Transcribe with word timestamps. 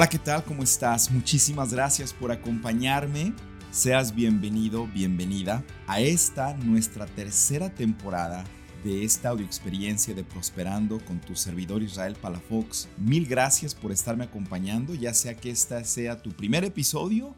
Hola, 0.00 0.08
¿qué 0.08 0.18
tal? 0.18 0.42
¿Cómo 0.44 0.62
estás? 0.62 1.10
Muchísimas 1.10 1.74
gracias 1.74 2.14
por 2.14 2.32
acompañarme. 2.32 3.34
Seas 3.70 4.14
bienvenido, 4.14 4.86
bienvenida 4.86 5.62
a 5.86 6.00
esta 6.00 6.54
nuestra 6.54 7.04
tercera 7.04 7.68
temporada 7.74 8.42
de 8.82 9.04
esta 9.04 9.28
audio 9.28 9.44
experiencia 9.44 10.14
de 10.14 10.24
Prosperando 10.24 11.04
con 11.04 11.20
tu 11.20 11.36
servidor 11.36 11.82
Israel 11.82 12.16
Palafox. 12.18 12.88
Mil 12.96 13.26
gracias 13.26 13.74
por 13.74 13.92
estarme 13.92 14.24
acompañando, 14.24 14.94
ya 14.94 15.12
sea 15.12 15.34
que 15.36 15.50
esta 15.50 15.84
sea 15.84 16.22
tu 16.22 16.30
primer 16.30 16.64
episodio 16.64 17.36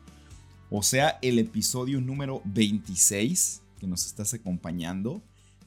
o 0.70 0.84
sea 0.84 1.18
el 1.20 1.40
episodio 1.40 2.01
número 2.01 2.42
26 2.45 3.60
que 3.80 3.88
nos 3.88 4.06
estás 4.06 4.34
acompañando. 4.34 5.20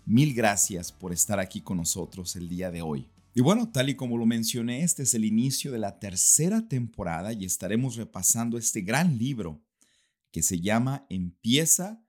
Mil 0.05 0.33
gracias 0.33 0.93
por 0.93 1.11
estar 1.11 1.41
aquí 1.41 1.59
con 1.59 1.75
nosotros 1.75 2.37
el 2.37 2.47
día 2.47 2.71
de 2.71 2.81
hoy. 2.81 3.09
Y 3.37 3.41
bueno, 3.41 3.69
tal 3.69 3.89
y 3.89 3.95
como 3.95 4.17
lo 4.17 4.25
mencioné, 4.25 4.83
este 4.83 5.03
es 5.03 5.13
el 5.13 5.25
inicio 5.25 5.73
de 5.73 5.77
la 5.77 5.99
tercera 5.99 6.69
temporada 6.69 7.33
y 7.33 7.43
estaremos 7.43 7.97
repasando 7.97 8.57
este 8.57 8.79
gran 8.79 9.17
libro 9.17 9.61
que 10.31 10.41
se 10.41 10.61
llama 10.61 11.05
Empieza 11.09 12.01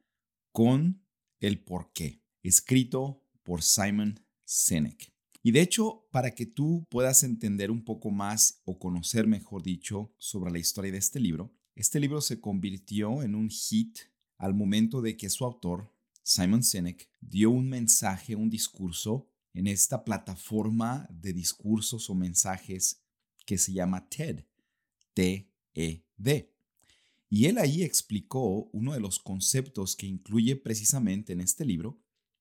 con 0.53 1.05
el 1.41 1.65
porqué, 1.65 2.23
escrito 2.45 3.25
por 3.43 3.65
Simon 3.65 4.20
Sinek. 4.45 5.12
Y 5.43 5.51
de 5.51 5.62
hecho, 5.62 6.07
para 6.12 6.31
que 6.31 6.47
tú 6.47 6.84
puedas 6.89 7.25
entender 7.25 7.73
un 7.73 7.84
poco 7.84 8.12
más 8.12 8.62
o 8.65 8.79
conocer, 8.79 9.27
mejor 9.27 9.65
dicho, 9.65 10.15
sobre 10.19 10.53
la 10.53 10.61
historia 10.61 10.93
de 10.93 10.98
este 10.98 11.19
libro, 11.19 11.53
este 11.75 11.98
libro 11.98 12.20
se 12.20 12.41
convirtió 12.41 13.25
en 13.25 13.34
un 13.34 13.51
hit 13.51 13.98
al 14.39 14.55
momento 14.55 15.03
de 15.03 15.17
que 15.17 15.28
su 15.28 15.45
autor, 15.45 15.93
Simon 16.22 16.62
Sinek, 16.62 17.11
dio 17.20 17.50
un 17.50 17.69
mensaje, 17.69 18.37
un 18.37 18.48
discurso 18.48 19.28
en 19.57 19.67
esta 19.67 20.05
plataforma 20.05 21.09
de 21.11 21.33
discursos 21.33 22.11
o 22.11 22.15
mensajes 22.15 23.01
que 23.47 23.57
se 23.57 23.73
llama 23.73 24.07
TED, 24.07 24.45
T-E-D. 25.15 26.53
Y 27.31 27.47
él 27.47 27.57
ahí 27.57 27.83
explicó 27.83 28.69
uno 28.73 28.93
de 28.93 29.01
los 29.01 29.19
conceptos 29.19 29.97
que 29.97 30.07
incluye 30.07 30.57
precisamente 30.57 31.33
en 31.33 31.41
este 31.41 31.65
libro, 31.65 31.99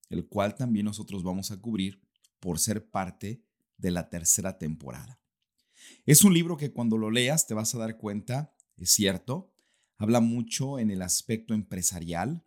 el 0.09 0.27
cual 0.27 0.55
también 0.55 0.87
nosotros 0.87 1.23
vamos 1.23 1.51
a 1.51 1.61
cubrir 1.61 2.01
por 2.41 2.59
ser 2.59 2.89
parte 2.89 3.41
de 3.77 3.91
la 3.91 4.09
tercera 4.09 4.57
temporada. 4.57 5.21
Es 6.05 6.25
un 6.25 6.33
libro 6.33 6.57
que 6.57 6.73
cuando 6.73 6.97
lo 6.97 7.11
leas 7.11 7.47
te 7.47 7.53
vas 7.53 7.73
a 7.75 7.77
dar 7.77 7.97
cuenta, 7.97 8.53
es 8.75 8.91
cierto, 8.91 9.53
habla 9.97 10.19
mucho 10.19 10.79
en 10.79 10.91
el 10.91 11.01
aspecto 11.01 11.53
empresarial, 11.53 12.45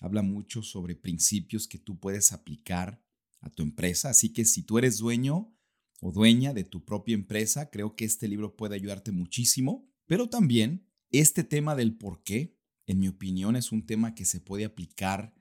habla 0.00 0.22
mucho 0.22 0.64
sobre 0.64 0.96
principios 0.96 1.68
que 1.68 1.78
tú 1.78 2.00
puedes 2.00 2.32
aplicar 2.32 3.00
a 3.40 3.50
tu 3.50 3.62
empresa. 3.62 4.10
Así 4.10 4.32
que 4.32 4.44
si 4.44 4.62
tú 4.62 4.78
eres 4.78 4.98
dueño 4.98 5.54
o 6.00 6.12
dueña 6.12 6.54
de 6.54 6.64
tu 6.64 6.84
propia 6.84 7.14
empresa, 7.14 7.70
creo 7.70 7.96
que 7.96 8.04
este 8.04 8.28
libro 8.28 8.56
puede 8.56 8.74
ayudarte 8.74 9.12
muchísimo. 9.12 9.88
Pero 10.06 10.28
también 10.28 10.86
este 11.10 11.44
tema 11.44 11.74
del 11.74 11.96
por 11.96 12.22
qué, 12.22 12.58
en 12.86 12.98
mi 12.98 13.08
opinión, 13.08 13.56
es 13.56 13.72
un 13.72 13.86
tema 13.86 14.14
que 14.14 14.24
se 14.24 14.40
puede 14.40 14.64
aplicar 14.64 15.34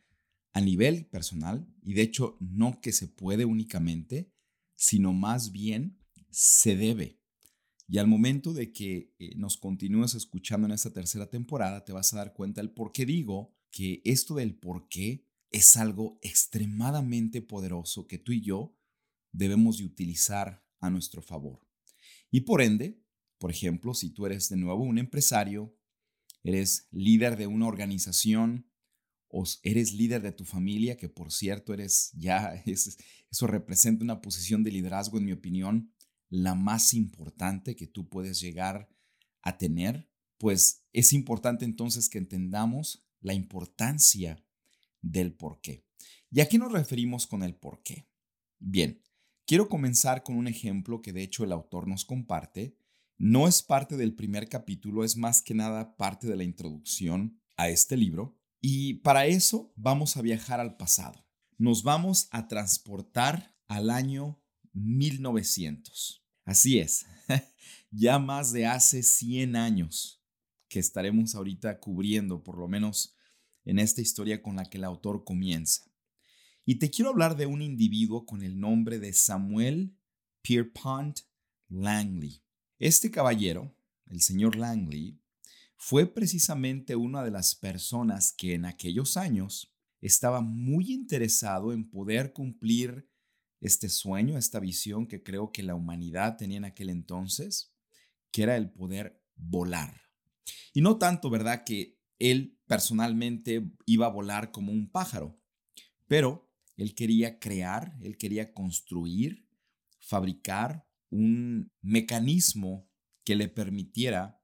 a 0.53 0.61
nivel 0.61 1.06
personal 1.06 1.67
y 1.83 1.94
de 1.94 2.02
hecho 2.02 2.38
no 2.39 2.81
que 2.81 2.91
se 2.91 3.08
puede 3.08 3.45
únicamente, 3.45 4.34
sino 4.75 5.13
más 5.13 5.52
bien 5.52 6.00
se 6.30 6.75
debe. 6.75 7.19
Y 7.88 7.97
al 7.97 8.08
momento 8.08 8.53
de 8.53 8.72
que 8.72 9.16
eh, 9.17 9.36
nos 9.36 9.58
continúes 9.58 10.13
escuchando 10.13 10.67
en 10.67 10.73
esta 10.73 10.94
tercera 10.94 11.30
temporada, 11.30 11.86
te 11.86 11.94
vas 11.94 12.13
a 12.13 12.17
dar 12.17 12.34
cuenta 12.34 12.61
del 12.61 12.72
por 12.72 12.91
qué 12.91 13.06
digo 13.06 13.56
que 13.72 14.02
esto 14.06 14.36
del 14.36 14.56
por 14.56 14.88
qué 14.88 15.28
es 15.52 15.75
algo 15.78 16.19
extremadamente 16.22 17.42
poderoso 17.42 18.08
que 18.08 18.17
tú 18.17 18.31
y 18.31 18.41
yo 18.41 18.78
debemos 19.31 19.78
de 19.78 19.85
utilizar 19.85 20.66
a 20.79 20.90
nuestro 20.90 21.22
favor. 21.22 21.68
Y 22.31 22.41
por 22.41 22.62
ende, 22.62 23.01
por 23.38 23.51
ejemplo, 23.51 23.94
si 23.94 24.12
tú 24.12 24.25
eres 24.25 24.50
de 24.50 24.57
nuevo 24.57 24.84
un 24.84 24.97
empresario, 24.97 25.75
eres 26.44 26.88
líder 26.91 27.38
de 27.38 27.47
una 27.47 27.68
organización 27.68 28.69
o 29.28 29.44
eres 29.63 29.94
líder 29.94 30.22
de 30.22 30.31
tu 30.31 30.46
familia, 30.46 30.97
que 30.97 31.09
por 31.09 31.31
cierto 31.31 31.73
eres 31.73 32.12
ya, 32.13 32.53
eso 32.66 33.47
representa 33.47 34.03
una 34.03 34.22
posición 34.22 34.63
de 34.63 34.72
liderazgo, 34.72 35.18
en 35.18 35.25
mi 35.25 35.31
opinión, 35.31 35.94
la 36.29 36.53
más 36.56 36.94
importante 36.94 37.75
que 37.75 37.88
tú 37.88 38.07
puedes 38.07 38.40
llegar 38.40 38.90
a 39.41 39.57
tener, 39.57 40.09
pues 40.38 40.85
es 40.94 41.13
importante 41.13 41.66
entonces 41.66 42.07
que 42.07 42.18
entendamos 42.18 43.06
la 43.19 43.34
importancia 43.34 44.44
del 45.01 45.33
por 45.33 45.61
qué. 45.61 45.85
¿Y 46.31 46.41
a 46.41 46.49
qué 46.49 46.57
nos 46.57 46.71
referimos 46.71 47.27
con 47.27 47.43
el 47.43 47.55
por 47.55 47.81
qué? 47.83 48.07
Bien, 48.59 49.01
quiero 49.45 49.69
comenzar 49.69 50.23
con 50.23 50.35
un 50.35 50.47
ejemplo 50.47 51.01
que 51.01 51.13
de 51.13 51.23
hecho 51.23 51.43
el 51.43 51.51
autor 51.51 51.87
nos 51.87 52.05
comparte. 52.05 52.77
No 53.17 53.47
es 53.47 53.61
parte 53.61 53.97
del 53.97 54.15
primer 54.15 54.47
capítulo, 54.47 55.03
es 55.03 55.17
más 55.17 55.41
que 55.41 55.53
nada 55.53 55.97
parte 55.97 56.27
de 56.27 56.35
la 56.35 56.43
introducción 56.43 57.41
a 57.57 57.69
este 57.69 57.97
libro. 57.97 58.37
Y 58.61 58.95
para 58.95 59.25
eso 59.25 59.73
vamos 59.75 60.17
a 60.17 60.21
viajar 60.21 60.59
al 60.59 60.77
pasado. 60.77 61.25
Nos 61.57 61.83
vamos 61.83 62.27
a 62.31 62.47
transportar 62.47 63.55
al 63.67 63.89
año 63.89 64.41
1900. 64.73 66.25
Así 66.45 66.79
es, 66.79 67.05
ya 67.91 68.19
más 68.19 68.51
de 68.51 68.66
hace 68.66 69.03
100 69.03 69.55
años 69.55 70.23
que 70.67 70.79
estaremos 70.79 71.35
ahorita 71.35 71.79
cubriendo, 71.79 72.43
por 72.43 72.57
lo 72.57 72.67
menos 72.67 73.16
en 73.69 73.78
esta 73.78 74.02
historia 74.02 74.41
con 74.41 74.56
la 74.56 74.66
que 74.66 74.80
el 74.80 74.84
autor 74.84 75.24
comienza. 75.24 75.84
Y 76.66 76.75
te 76.75 76.90
quiero 76.90 77.12
hablar 77.12 77.38
de 77.38 77.46
un 77.46 77.62
individuo 77.62 78.25
con 78.25 78.41
el 78.41 78.59
nombre 78.59 78.97
de 78.97 79.13
Samuel 79.13 79.96
Pierpont 80.41 81.19
Langley. 81.68 82.41
Este 82.79 83.12
caballero, 83.12 83.75
el 84.08 84.22
señor 84.22 84.56
Langley, 84.56 85.22
fue 85.75 86.08
precisamente 86.08 86.96
una 86.96 87.24
de 87.24 87.29
las 87.29 87.53
personas 87.53 88.34
que 88.34 88.56
en 88.56 88.66
aquellos 88.66 89.18
años 89.18 89.72
estaba 90.02 90.41
muy 90.41 90.91
interesado 90.91 91.72
en 91.72 91.88
poder 91.88 92.34
cumplir 92.34 93.08
este 93.62 93.88
sueño, 93.88 94.35
esta 94.38 94.59
visión 94.59 95.06
que 95.06 95.22
creo 95.22 95.52
que 95.52 95.62
la 95.62 95.75
humanidad 95.75 96.38
tenía 96.38 96.58
en 96.58 96.66
aquel 96.66 96.90
entonces, 96.90 97.72
que 98.31 98.41
era 98.41 98.58
el 98.58 98.72
poder 98.72 99.22
volar. 99.35 100.02
Y 100.74 100.81
no 100.81 100.97
tanto, 100.97 101.29
¿verdad? 101.29 101.63
Que 101.63 102.00
él 102.18 102.59
personalmente 102.69 103.68
iba 103.88 104.06
a 104.06 104.12
volar 104.12 104.52
como 104.52 104.72
un 104.72 104.91
pájaro, 104.91 105.41
pero 106.07 106.53
él 106.78 106.94
quería 106.94 107.40
crear, 107.40 107.97
él 108.00 108.16
quería 108.16 108.53
construir, 108.53 109.50
fabricar 110.00 110.88
un 111.09 111.72
mecanismo 111.81 112.88
que 113.24 113.35
le 113.35 113.47
permitiera 113.47 114.40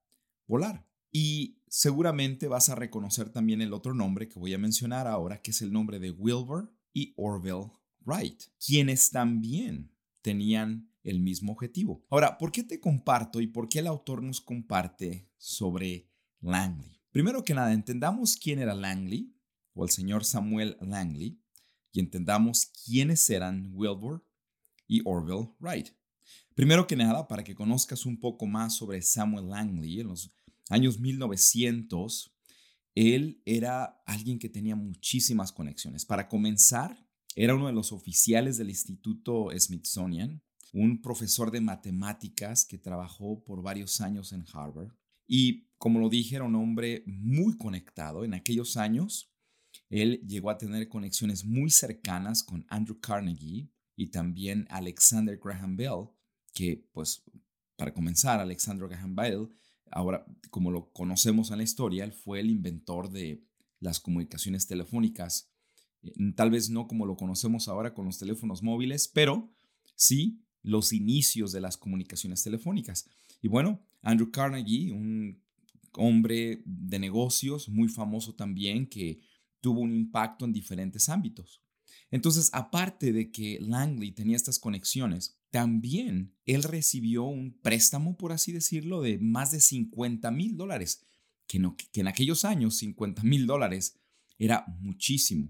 volar. 0.48 0.90
Y 1.12 1.62
seguramente 1.68 2.48
vas 2.48 2.70
a 2.70 2.76
reconocer 2.76 3.30
también 3.30 3.62
el 3.62 3.74
otro 3.74 3.94
nombre 3.94 4.28
que 4.28 4.40
voy 4.40 4.56
a 4.56 4.58
mencionar 4.58 5.06
ahora, 5.06 5.44
que 5.44 5.52
es 5.52 5.62
el 5.62 5.72
nombre 5.72 6.00
de 6.00 6.10
Wilbur 6.10 6.76
y 6.94 7.14
Orville 7.18 7.74
Wright, 8.06 8.42
quienes 8.58 9.12
también 9.12 9.92
tenían 10.24 10.90
el 11.04 11.20
mismo 11.20 11.52
objetivo. 11.52 12.04
Ahora, 12.10 12.40
¿por 12.40 12.52
qué 12.52 12.64
te 12.64 12.80
comparto 12.80 13.40
y 13.40 13.46
por 13.46 13.70
qué 13.70 13.80
el 13.80 13.88
autor 13.88 14.24
nos 14.24 14.42
comparte 14.42 15.30
sobre 15.38 16.10
Langley? 16.42 17.05
Primero 17.16 17.46
que 17.46 17.54
nada, 17.54 17.72
entendamos 17.72 18.36
quién 18.36 18.60
era 18.60 18.76
Langley 18.76 19.34
o 19.74 19.86
el 19.86 19.90
señor 19.90 20.26
Samuel 20.26 20.76
Langley 20.82 21.42
y 21.94 22.02
entendamos 22.02 22.66
quiénes 22.66 23.30
eran 23.30 23.72
Wilbur 23.72 24.28
y 24.86 25.02
Orville 25.06 25.56
Wright. 25.62 25.92
Primero 26.56 26.88
que 26.88 26.98
nada, 26.98 27.30
para 27.30 27.46
que 27.46 27.56
conozcas 27.56 28.06
un 28.06 28.20
poco 28.20 28.48
más 28.48 28.76
sobre 28.76 29.02
Samuel 29.02 29.48
Langley, 29.48 30.02
en 30.02 30.08
los 30.08 30.36
años 30.68 31.00
1900, 31.00 32.36
él 32.96 33.42
era 33.46 34.04
alguien 34.06 34.38
que 34.38 34.50
tenía 34.50 34.76
muchísimas 34.76 35.54
conexiones. 35.54 36.04
Para 36.04 36.28
comenzar, 36.28 37.08
era 37.34 37.56
uno 37.56 37.68
de 37.68 37.74
los 37.74 37.94
oficiales 37.94 38.58
del 38.58 38.72
Instituto 38.72 39.48
Smithsonian, 39.58 40.44
un 40.74 41.02
profesor 41.02 41.50
de 41.50 41.62
matemáticas 41.62 42.66
que 42.66 42.78
trabajó 42.78 43.42
por 43.46 43.62
varios 43.62 44.02
años 44.02 44.34
en 44.34 44.44
Harvard. 44.52 44.92
Y 45.28 45.70
como 45.86 46.00
lo 46.00 46.10
dije, 46.10 46.38
era 46.38 46.46
un 46.46 46.56
hombre 46.56 47.04
muy 47.06 47.56
conectado. 47.56 48.26
En 48.26 48.34
aquellos 48.34 48.76
años, 48.76 49.32
él 49.88 50.20
llegó 50.28 50.50
a 50.50 50.58
tener 50.58 50.90
conexiones 50.90 51.46
muy 51.46 51.70
cercanas 51.70 52.42
con 52.42 52.66
Andrew 52.70 53.00
Carnegie 53.00 53.70
y 53.96 54.08
también 54.08 54.66
Alexander 54.72 55.38
Graham 55.38 55.78
Bell, 55.78 56.08
que 56.56 56.84
pues 56.92 57.24
para 57.76 57.94
comenzar, 57.94 58.40
Alexander 58.40 58.88
Graham 58.88 59.16
Bell, 59.16 59.48
ahora 59.92 60.26
como 60.50 60.72
lo 60.72 60.92
conocemos 60.92 61.52
en 61.52 61.58
la 61.58 61.64
historia, 61.64 62.04
él 62.04 62.14
fue 62.14 62.40
el 62.40 62.50
inventor 62.50 63.12
de 63.12 63.44
las 63.80 64.00
comunicaciones 64.00 64.66
telefónicas, 64.66 65.52
eh, 66.02 66.14
tal 66.36 66.50
vez 66.50 66.68
no 66.68 66.88
como 66.88 67.06
lo 67.06 67.16
conocemos 67.16 67.68
ahora 67.68 67.94
con 67.94 68.06
los 68.06 68.18
teléfonos 68.18 68.64
móviles, 68.64 69.08
pero 69.08 69.54
sí 69.94 70.42
los 70.64 70.94
inicios 70.94 71.52
de 71.52 71.62
las 71.62 71.78
comunicaciones 71.78 72.42
telefónicas. 72.42 73.08
Y 73.40 73.50
bueno, 73.50 73.86
Andrew 74.02 74.32
Carnegie, 74.32 74.92
un 74.92 75.45
hombre 75.98 76.62
de 76.66 77.00
negocios 77.00 77.70
muy 77.70 77.88
famoso 77.88 78.36
también 78.36 78.88
que 78.88 79.20
tuvo 79.62 79.82
un 79.82 79.94
impacto 79.94 80.46
en 80.46 80.54
diferentes 80.54 81.10
ámbitos. 81.10 81.62
Entonces, 82.12 82.50
aparte 82.54 83.12
de 83.12 83.32
que 83.32 83.58
Langley 83.62 84.12
tenía 84.12 84.36
estas 84.36 84.60
conexiones, 84.60 85.40
también 85.50 86.36
él 86.46 86.64
recibió 86.64 87.24
un 87.24 87.60
préstamo, 87.62 88.18
por 88.18 88.32
así 88.32 88.52
decirlo, 88.52 89.02
de 89.02 89.18
más 89.20 89.52
de 89.52 89.60
50 89.60 90.30
mil 90.32 90.58
dólares, 90.58 91.06
que, 91.48 91.62
en 91.94 92.08
aquellos 92.08 92.46
años 92.46 92.78
50 92.78 93.24
mil 93.24 93.48
dólares 93.48 94.00
era 94.38 94.66
muchísimo. 94.80 95.50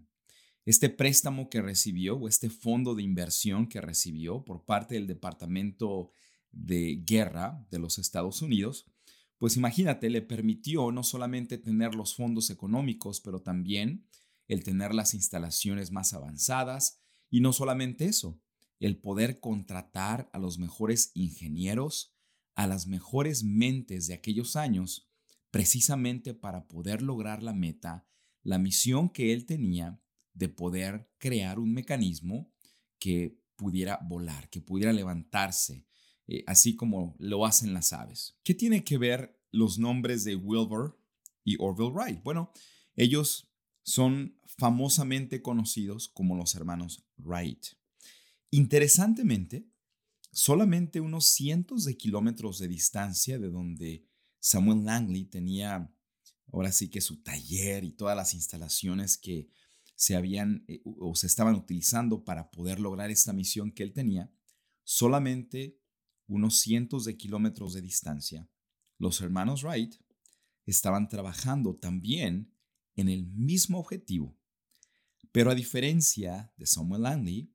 Este 0.66 0.90
préstamo 0.90 1.50
que 1.50 1.62
recibió 1.62 2.18
o 2.18 2.28
este 2.28 2.50
fondo 2.50 2.96
de 2.96 3.04
inversión 3.04 3.68
que 3.68 3.82
recibió 3.82 4.44
por 4.44 4.66
parte 4.66 4.96
del 4.96 5.08
Departamento 5.08 6.12
de 6.52 7.02
Guerra 7.06 7.64
de 7.70 7.80
los 7.80 8.00
Estados 8.00 8.42
Unidos, 8.42 8.86
pues 9.38 9.58
imagínate, 9.58 10.10
le 10.10 10.22
permitió 10.22 10.92
no 10.92 11.04
solamente 11.04 11.58
tener 11.58 11.96
los 11.96 12.16
fondos 12.16 12.50
económicos, 12.50 13.22
pero 13.22 13.42
también 13.42 14.08
el 14.48 14.64
tener 14.64 14.94
las 14.94 15.14
instalaciones 15.14 15.92
más 15.92 16.14
avanzadas. 16.14 17.02
Y 17.30 17.42
no 17.42 17.52
solamente 17.52 18.06
eso, 18.06 18.40
el 18.80 18.98
poder 18.98 19.40
contratar 19.40 20.30
a 20.34 20.40
los 20.40 20.58
mejores 20.58 21.12
ingenieros, 21.14 22.16
a 22.56 22.68
las 22.68 22.88
mejores 22.88 23.44
mentes 23.44 24.08
de 24.08 24.14
aquellos 24.14 24.56
años, 24.56 25.10
precisamente 25.52 26.34
para 26.34 26.68
poder 26.68 27.02
lograr 27.02 27.44
la 27.44 27.54
meta, 27.54 28.08
la 28.44 28.58
misión 28.58 29.10
que 29.10 29.34
él 29.34 29.46
tenía 29.46 30.00
de 30.34 30.50
poder 30.50 31.10
crear 31.18 31.60
un 31.60 31.74
mecanismo 31.74 32.52
que 33.00 33.40
pudiera 33.56 34.00
volar, 34.04 34.50
que 34.50 34.62
pudiera 34.62 34.94
levantarse, 34.94 35.86
eh, 36.28 36.44
así 36.48 36.76
como 36.76 37.16
lo 37.20 37.46
hacen 37.46 37.74
las 37.74 37.94
aves. 37.94 38.38
¿Qué 38.44 38.54
tiene 38.54 38.84
que 38.84 38.98
ver 38.98 39.40
los 39.52 39.78
nombres 39.78 40.24
de 40.24 40.36
Wilbur 40.36 41.00
y 41.44 41.56
Orville 41.60 41.92
Wright? 41.92 42.24
Bueno, 42.24 42.52
ellos 42.96 43.52
son 43.84 44.40
famosamente 44.46 45.42
conocidos 45.42 46.08
como 46.10 46.36
los 46.36 46.56
hermanos 46.56 47.06
Wright. 47.18 47.66
Interesantemente, 48.52 49.70
solamente 50.32 51.00
unos 51.00 51.26
cientos 51.26 51.86
de 51.86 51.98
kilómetros 51.98 52.60
de 52.60 52.68
distancia 52.68 53.38
de 53.38 53.50
donde 53.50 54.08
Samuel 54.40 54.86
Langley 54.86 55.26
tenía 55.26 55.92
ahora 56.52 56.72
sí 56.72 56.90
que 56.90 57.02
su 57.02 57.22
taller 57.22 57.84
y 57.84 57.92
todas 57.92 58.16
las 58.16 58.34
instalaciones 58.34 59.18
que 59.18 59.50
se 59.96 60.16
habían 60.16 60.64
eh, 60.68 60.82
o 60.84 61.16
se 61.16 61.28
estaban 61.28 61.56
utilizando 61.56 62.24
para 62.24 62.52
poder 62.52 62.80
lograr 62.80 63.12
esta 63.12 63.34
misión 63.34 63.72
que 63.72 63.84
él 63.84 63.94
tenía, 63.94 64.32
solamente 64.84 65.80
unos 66.28 66.60
cientos 66.60 67.06
de 67.06 67.18
kilómetros 67.18 67.74
de 67.74 67.82
distancia, 67.82 68.50
los 68.98 69.22
hermanos 69.22 69.64
Wright 69.64 69.96
estaban 70.66 71.08
trabajando 71.08 71.76
también 71.76 72.52
en 72.96 73.10
el 73.10 73.26
mismo 73.28 73.80
objetivo. 73.80 74.38
Pero 75.32 75.52
a 75.52 75.56
diferencia 75.56 76.52
de 76.58 76.66
Samuel 76.66 77.04
Langley, 77.04 77.52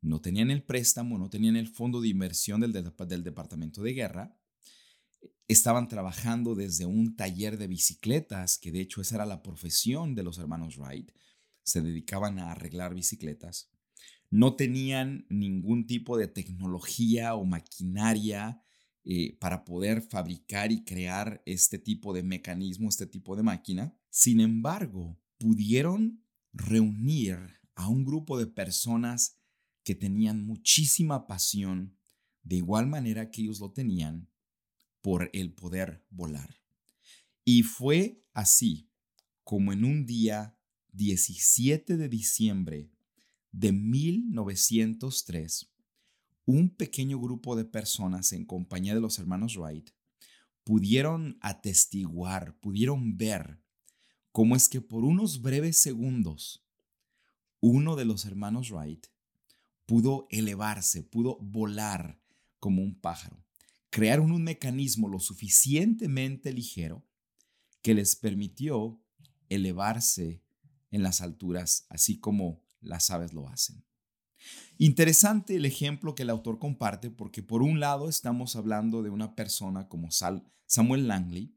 no 0.00 0.20
tenían 0.20 0.50
el 0.50 0.64
préstamo, 0.64 1.16
no 1.16 1.30
tenían 1.30 1.56
el 1.56 1.68
fondo 1.68 2.00
de 2.00 2.08
inversión 2.08 2.60
del, 2.60 2.72
del 2.72 3.22
Departamento 3.22 3.82
de 3.82 3.92
Guerra, 3.92 4.36
estaban 5.46 5.86
trabajando 5.86 6.54
desde 6.54 6.86
un 6.86 7.14
taller 7.14 7.56
de 7.58 7.68
bicicletas, 7.68 8.58
que 8.58 8.72
de 8.72 8.80
hecho 8.80 9.00
esa 9.00 9.16
era 9.16 9.26
la 9.26 9.42
profesión 9.42 10.14
de 10.14 10.24
los 10.24 10.38
hermanos 10.38 10.76
Wright, 10.78 11.12
se 11.62 11.80
dedicaban 11.80 12.38
a 12.38 12.50
arreglar 12.50 12.94
bicicletas, 12.94 13.70
no 14.32 14.56
tenían 14.56 15.26
ningún 15.28 15.86
tipo 15.86 16.16
de 16.16 16.26
tecnología 16.26 17.34
o 17.34 17.44
maquinaria 17.44 18.62
eh, 19.04 19.36
para 19.38 19.62
poder 19.62 20.00
fabricar 20.00 20.72
y 20.72 20.84
crear 20.84 21.42
este 21.44 21.78
tipo 21.78 22.14
de 22.14 22.22
mecanismo, 22.22 22.88
este 22.88 23.06
tipo 23.06 23.36
de 23.36 23.42
máquina. 23.42 23.94
Sin 24.08 24.40
embargo, 24.40 25.20
pudieron 25.36 26.24
reunir 26.54 27.60
a 27.74 27.88
un 27.88 28.06
grupo 28.06 28.38
de 28.38 28.46
personas 28.46 29.38
que 29.84 29.94
tenían 29.94 30.46
muchísima 30.46 31.26
pasión, 31.26 31.98
de 32.42 32.56
igual 32.56 32.86
manera 32.86 33.30
que 33.30 33.42
ellos 33.42 33.60
lo 33.60 33.72
tenían, 33.72 34.30
por 35.02 35.28
el 35.34 35.52
poder 35.52 36.06
volar. 36.08 36.56
Y 37.44 37.64
fue 37.64 38.24
así 38.32 38.88
como 39.44 39.74
en 39.74 39.84
un 39.84 40.06
día 40.06 40.56
17 40.92 41.98
de 41.98 42.08
diciembre 42.08 42.91
de 43.52 43.72
1903, 43.72 45.70
un 46.46 46.70
pequeño 46.70 47.20
grupo 47.20 47.54
de 47.54 47.64
personas 47.64 48.32
en 48.32 48.44
compañía 48.44 48.94
de 48.94 49.00
los 49.00 49.18
hermanos 49.18 49.56
Wright 49.56 49.90
pudieron 50.64 51.38
atestiguar, 51.40 52.58
pudieron 52.58 53.16
ver 53.16 53.60
cómo 54.32 54.56
es 54.56 54.68
que 54.68 54.80
por 54.80 55.04
unos 55.04 55.42
breves 55.42 55.76
segundos 55.78 56.64
uno 57.60 57.94
de 57.94 58.04
los 58.04 58.24
hermanos 58.24 58.70
Wright 58.70 59.06
pudo 59.86 60.26
elevarse, 60.30 61.02
pudo 61.02 61.38
volar 61.40 62.20
como 62.58 62.82
un 62.82 62.94
pájaro, 62.94 63.44
crear 63.90 64.20
un 64.20 64.42
mecanismo 64.42 65.08
lo 65.08 65.20
suficientemente 65.20 66.52
ligero 66.52 67.04
que 67.82 67.94
les 67.94 68.16
permitió 68.16 69.00
elevarse 69.48 70.42
en 70.90 71.02
las 71.02 71.20
alturas, 71.20 71.86
así 71.88 72.18
como 72.18 72.62
las 72.82 73.10
aves 73.10 73.32
lo 73.32 73.48
hacen. 73.48 73.84
Interesante 74.78 75.56
el 75.56 75.64
ejemplo 75.64 76.14
que 76.14 76.24
el 76.24 76.30
autor 76.30 76.58
comparte 76.58 77.10
porque 77.10 77.42
por 77.42 77.62
un 77.62 77.80
lado 77.80 78.08
estamos 78.08 78.56
hablando 78.56 79.02
de 79.02 79.10
una 79.10 79.34
persona 79.34 79.88
como 79.88 80.08
Samuel 80.10 81.06
Langley, 81.06 81.54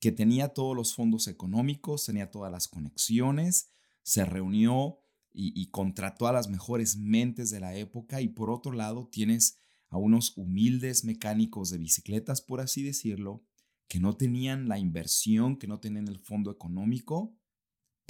que 0.00 0.12
tenía 0.12 0.48
todos 0.48 0.74
los 0.74 0.94
fondos 0.94 1.28
económicos, 1.28 2.06
tenía 2.06 2.30
todas 2.30 2.50
las 2.50 2.68
conexiones, 2.68 3.70
se 4.02 4.24
reunió 4.24 4.98
y, 5.32 5.52
y, 5.60 5.70
contrató 5.70 6.26
a 6.26 6.32
las 6.32 6.48
mejores 6.48 6.96
mentes 6.96 7.50
de 7.50 7.60
la 7.60 7.74
época 7.76 8.20
y 8.20 8.28
por 8.28 8.50
otro 8.50 8.72
lado 8.72 9.08
tienes 9.10 9.58
a 9.88 9.96
unos 9.96 10.36
humildes 10.36 11.04
mecánicos 11.04 11.70
de 11.70 11.78
bicicletas, 11.78 12.42
por 12.42 12.60
así 12.60 12.82
decirlo, 12.82 13.44
que 13.88 14.00
no 14.00 14.16
tenían 14.16 14.68
la 14.68 14.78
inversión, 14.78 15.56
que 15.56 15.68
no 15.68 15.78
tenían 15.80 16.08
el 16.08 16.18
fondo 16.18 16.50
económico 16.50 17.36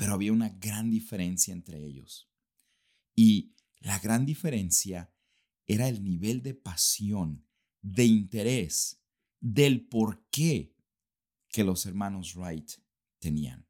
pero 0.02 0.14
había 0.14 0.32
una 0.32 0.48
gran 0.48 0.90
diferencia 0.90 1.52
entre 1.52 1.84
ellos. 1.84 2.28
Y 3.14 3.54
la 3.80 3.98
gran 3.98 4.26
diferencia 4.26 5.12
era 5.66 5.88
el 5.88 6.02
nivel 6.02 6.42
de 6.42 6.54
pasión, 6.54 7.46
de 7.80 8.04
interés, 8.04 9.02
del 9.40 9.86
por 9.86 10.24
qué 10.30 10.74
que 11.48 11.64
los 11.64 11.86
hermanos 11.86 12.34
Wright 12.36 12.72
tenían. 13.18 13.66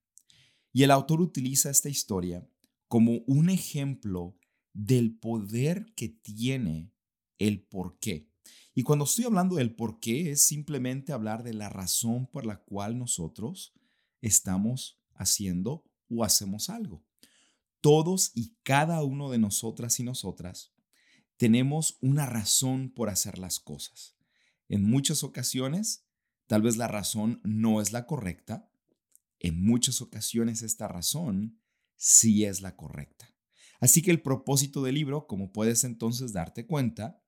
Y 0.73 0.85
el 0.85 0.91
autor 0.91 1.21
utiliza 1.21 1.71
esta 1.71 1.89
historia 1.89 2.49
como 2.89 3.19
un 3.27 3.51
ejemplo 3.51 4.39
del 4.73 5.19
poder 5.19 5.93
que 5.95 6.09
tiene 6.09 6.93
el 7.39 7.63
por 7.63 7.99
qué. 7.99 8.31
Y 8.75 8.83
cuando 8.85 9.05
estoy 9.05 9.25
hablando 9.25 9.57
del 9.57 9.75
por 9.75 10.01
qué 10.01 10.31
es 10.31 10.47
simplemente 10.47 11.13
hablar 11.13 11.43
de 11.43 11.53
la 11.53 11.69
razón 11.69 12.27
por 12.27 12.47
la 12.47 12.63
cual 12.63 12.99
nosotros 12.99 13.75
estamos 14.23 14.99
haciendo 15.15 15.85
o 16.09 16.25
hacemos 16.25 16.71
algo. 16.71 17.05
Todos 17.83 18.33
y 18.35 18.57
cada 18.63 19.03
uno 19.03 19.31
de 19.31 19.37
nosotras 19.37 20.01
y 20.01 20.05
nosotras 20.05 20.73
tenemos 21.37 21.99
una 22.01 22.25
razón 22.25 22.89
por 22.89 23.11
hacer 23.11 23.39
las 23.39 23.61
cosas. 23.61 24.17
En 24.71 24.85
muchas 24.85 25.23
ocasiones, 25.23 26.07
tal 26.47 26.63
vez 26.63 26.79
la 26.79 26.89
razón 26.89 27.43
no 27.45 27.83
es 27.83 27.93
la 27.93 28.07
correcta. 28.07 28.71
En 29.41 29.63
muchas 29.63 30.01
ocasiones 30.01 30.63
esta 30.63 30.89
razón 30.89 31.61
sí 31.97 32.47
es 32.47 32.63
la 32.63 32.75
correcta. 32.75 33.35
Así 33.79 34.01
que 34.01 34.11
el 34.13 34.23
propósito 34.23 34.83
del 34.83 34.95
libro, 34.95 35.27
como 35.27 35.53
puedes 35.53 35.85
entonces 35.85 36.33
darte 36.33 36.67
cuenta, 36.67 37.21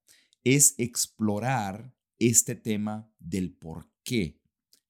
es 0.44 0.74
explorar 0.78 1.94
este 2.18 2.54
tema 2.54 3.12
del 3.18 3.52
por 3.52 3.90
qué 4.02 4.40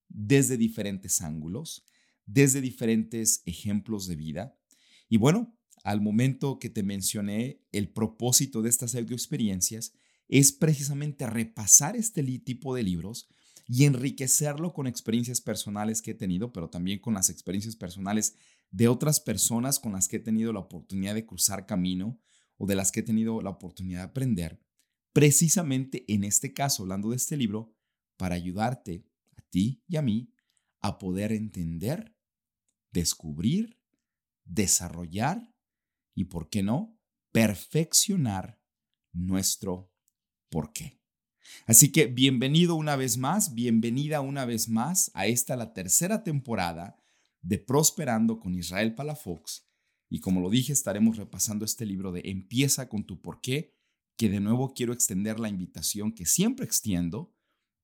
desde 0.08 0.56
diferentes 0.56 1.20
ángulos 1.20 1.84
desde 2.26 2.60
diferentes 2.60 3.42
ejemplos 3.44 4.06
de 4.06 4.16
vida. 4.16 4.58
Y 5.08 5.16
bueno, 5.16 5.56
al 5.82 6.00
momento 6.00 6.58
que 6.58 6.70
te 6.70 6.82
mencioné, 6.82 7.60
el 7.72 7.92
propósito 7.92 8.62
de 8.62 8.70
estas 8.70 8.94
experiencias 8.94 9.92
es 10.28 10.52
precisamente 10.52 11.26
repasar 11.26 11.96
este 11.96 12.22
tipo 12.38 12.74
de 12.74 12.82
libros 12.82 13.28
y 13.66 13.84
enriquecerlo 13.84 14.72
con 14.72 14.86
experiencias 14.86 15.40
personales 15.40 16.02
que 16.02 16.12
he 16.12 16.14
tenido, 16.14 16.52
pero 16.52 16.68
también 16.70 16.98
con 17.00 17.14
las 17.14 17.30
experiencias 17.30 17.76
personales 17.76 18.34
de 18.70 18.88
otras 18.88 19.20
personas 19.20 19.78
con 19.78 19.92
las 19.92 20.08
que 20.08 20.16
he 20.16 20.20
tenido 20.20 20.52
la 20.52 20.60
oportunidad 20.60 21.14
de 21.14 21.26
cruzar 21.26 21.66
camino 21.66 22.20
o 22.56 22.66
de 22.66 22.74
las 22.74 22.92
que 22.92 23.00
he 23.00 23.04
tenido 23.04 23.40
la 23.40 23.50
oportunidad 23.50 24.00
de 24.00 24.10
aprender, 24.10 24.60
precisamente 25.12 26.04
en 26.12 26.24
este 26.24 26.52
caso, 26.52 26.82
hablando 26.82 27.10
de 27.10 27.16
este 27.16 27.36
libro, 27.36 27.74
para 28.16 28.34
ayudarte 28.34 29.06
a 29.36 29.42
ti 29.50 29.82
y 29.86 29.96
a 29.96 30.02
mí 30.02 30.32
a 30.80 30.98
poder 30.98 31.32
entender 31.32 32.14
descubrir, 32.92 33.78
desarrollar 34.44 35.52
y, 36.14 36.24
¿por 36.24 36.48
qué 36.48 36.62
no?, 36.62 36.98
perfeccionar 37.32 38.60
nuestro 39.12 39.92
por 40.50 40.72
qué. 40.72 41.00
Así 41.66 41.92
que 41.92 42.06
bienvenido 42.06 42.74
una 42.74 42.96
vez 42.96 43.16
más, 43.16 43.54
bienvenida 43.54 44.20
una 44.20 44.44
vez 44.44 44.68
más 44.68 45.10
a 45.14 45.26
esta 45.26 45.56
la 45.56 45.72
tercera 45.72 46.22
temporada 46.22 46.96
de 47.42 47.58
Prosperando 47.58 48.38
con 48.40 48.54
Israel 48.54 48.94
Palafox. 48.94 49.66
Y 50.08 50.20
como 50.20 50.40
lo 50.40 50.50
dije, 50.50 50.72
estaremos 50.72 51.16
repasando 51.16 51.64
este 51.64 51.86
libro 51.86 52.12
de 52.12 52.22
Empieza 52.24 52.88
con 52.88 53.04
tu 53.04 53.20
por 53.20 53.40
qué 53.40 53.74
que 54.16 54.28
de 54.28 54.40
nuevo 54.40 54.72
quiero 54.74 54.92
extender 54.92 55.40
la 55.40 55.48
invitación 55.48 56.12
que 56.12 56.24
siempre 56.24 56.64
extiendo 56.64 57.34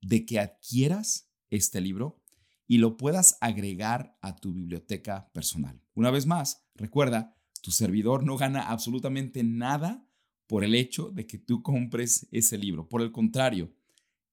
de 0.01 0.25
que 0.25 0.39
adquieras 0.39 1.31
este 1.51 1.81
libro 1.81 2.23
y 2.71 2.79
lo 2.79 2.97
puedas 2.97 3.37
agregar 3.41 4.17
a 4.23 4.37
tu 4.37 4.53
biblioteca 4.53 5.29
personal. 5.33 5.83
Una 5.93 6.13
vez 6.13 6.25
más, 6.25 6.69
recuerda, 6.77 7.37
tu 7.63 7.73
servidor 7.73 8.23
no 8.23 8.37
gana 8.37 8.71
absolutamente 8.71 9.43
nada 9.43 10.07
por 10.47 10.63
el 10.63 10.77
hecho 10.77 11.11
de 11.11 11.27
que 11.27 11.37
tú 11.37 11.65
compres 11.65 12.29
ese 12.31 12.57
libro. 12.59 12.89
Por 12.89 13.03
el 13.03 13.11
contrario, 13.11 13.75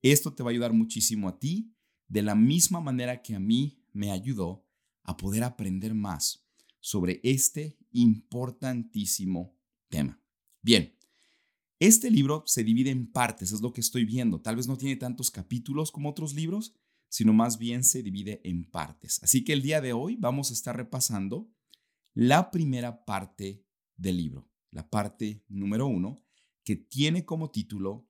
esto 0.03 0.35
te 0.35 0.43
va 0.43 0.51
a 0.51 0.51
ayudar 0.51 0.71
muchísimo 0.71 1.27
a 1.27 1.39
ti, 1.39 1.73
de 2.07 2.21
la 2.21 2.35
misma 2.35 2.79
manera 2.79 3.23
que 3.23 3.33
a 3.33 3.39
mí 3.39 3.81
me 3.91 4.11
ayudó 4.11 4.63
a 5.01 5.17
poder 5.17 5.43
aprender 5.43 5.95
más 5.95 6.47
sobre 6.79 7.19
este 7.23 7.79
importantísimo 7.91 9.57
tema. 9.89 10.21
Bien, 10.61 10.95
este 11.79 12.11
libro 12.11 12.43
se 12.45 12.63
divide 12.63 12.91
en 12.91 13.11
partes, 13.11 13.51
es 13.51 13.61
lo 13.61 13.73
que 13.73 13.81
estoy 13.81 14.05
viendo. 14.05 14.41
Tal 14.41 14.57
vez 14.57 14.67
no 14.67 14.77
tiene 14.77 14.95
tantos 14.95 15.31
capítulos 15.31 15.91
como 15.91 16.11
otros 16.11 16.35
libros, 16.35 16.75
sino 17.09 17.33
más 17.33 17.57
bien 17.57 17.83
se 17.83 18.03
divide 18.03 18.41
en 18.43 18.69
partes. 18.69 19.21
Así 19.23 19.43
que 19.43 19.53
el 19.53 19.61
día 19.61 19.81
de 19.81 19.93
hoy 19.93 20.15
vamos 20.17 20.51
a 20.51 20.53
estar 20.53 20.75
repasando 20.75 21.49
la 22.13 22.51
primera 22.51 23.05
parte 23.05 23.65
del 23.95 24.17
libro, 24.17 24.49
la 24.71 24.89
parte 24.89 25.43
número 25.47 25.87
uno, 25.87 26.23
que 26.63 26.75
tiene 26.75 27.25
como 27.25 27.51
título 27.51 28.09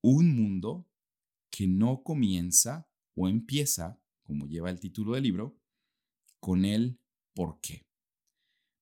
Un 0.00 0.34
mundo 0.34 0.90
que 1.50 1.66
no 1.66 2.02
comienza 2.02 2.88
o 3.14 3.28
empieza, 3.28 4.00
como 4.22 4.46
lleva 4.46 4.70
el 4.70 4.80
título 4.80 5.14
del 5.14 5.24
libro, 5.24 5.60
con 6.40 6.64
el 6.64 7.00
por 7.34 7.60
qué. 7.60 7.86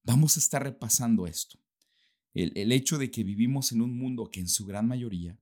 Vamos 0.03 0.37
a 0.37 0.41
estar 0.41 0.63
repasando 0.63 1.27
esto. 1.27 1.59
El, 2.33 2.53
el, 2.55 2.71
hecho 2.71 2.99
de 2.99 3.11
que 3.11 3.25
vivimos 3.25 3.73
en 3.73 3.81
un 3.81 3.97
mundo 3.97 4.31
que 4.31 4.41
en 4.41 4.49
su 4.49 4.67
gran 4.67 4.87
mayoría 4.87 5.41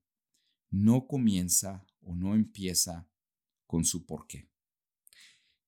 no 0.70 1.06
comienza 1.06 1.84
o 2.00 2.14
no 2.14 2.34
empieza 2.34 3.08
con 3.74 3.84
su 3.84 4.06
por 4.06 4.28
qué. 4.28 4.48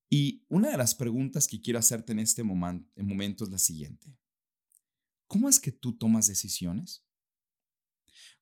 Y 0.08 0.44
una 0.48 0.70
de 0.70 0.76
las 0.76 0.94
preguntas 0.94 1.48
que 1.48 1.60
quiero 1.60 1.80
hacerte 1.80 2.12
en 2.12 2.20
este 2.20 2.44
momento 2.44 3.42
es 3.42 3.50
la 3.50 3.58
siguiente. 3.58 4.16
¿Cómo 5.26 5.48
es 5.48 5.58
que 5.58 5.72
tú 5.72 5.98
tomas 5.98 6.28
decisiones? 6.28 7.04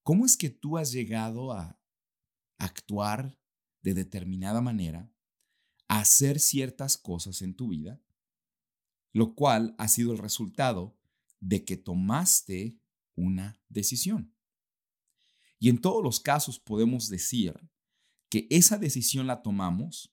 ¿Cómo 0.03 0.27
es 0.27 0.37
que 0.37 0.51
tú 0.51 0.77
has 0.77 0.93
llegado 0.93 1.51
a 1.51 1.81
actuar 2.59 3.41
de 3.81 3.95
determinada 3.95 4.61
manera, 4.61 5.11
a 5.89 6.01
hacer 6.01 6.41
ciertas 6.41 6.99
cosas 6.99 7.41
en 7.41 7.57
tu 7.57 7.69
vida, 7.69 8.03
lo 9.15 9.35
cual 9.35 9.75
ha 9.79 9.89
sido 9.89 10.13
el 10.13 10.19
resultado 10.19 10.95
de 11.41 11.65
que 11.65 11.79
tomaste 11.79 12.79
una 13.15 13.59
decisión? 13.71 14.37
Y 15.59 15.71
en 15.71 15.81
todos 15.81 16.05
los 16.05 16.21
casos 16.21 16.61
podemos 16.61 17.09
decir 17.09 17.59
que 18.35 18.49
esa 18.51 18.79
decisión 18.79 19.29
la 19.29 19.43
tomamos 19.43 20.13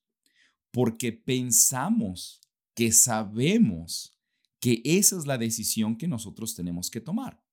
porque 0.69 1.11
pensamos 1.11 2.39
que 2.75 2.91
sabemos 2.91 4.15
que 4.59 4.79
esa 4.85 5.17
es 5.17 5.25
la 5.25 5.39
decisión 5.39 5.97
que 5.97 6.07
nosotros 6.07 6.53
tenemos 6.53 6.91
que 6.91 7.01
tomar. 7.01 7.43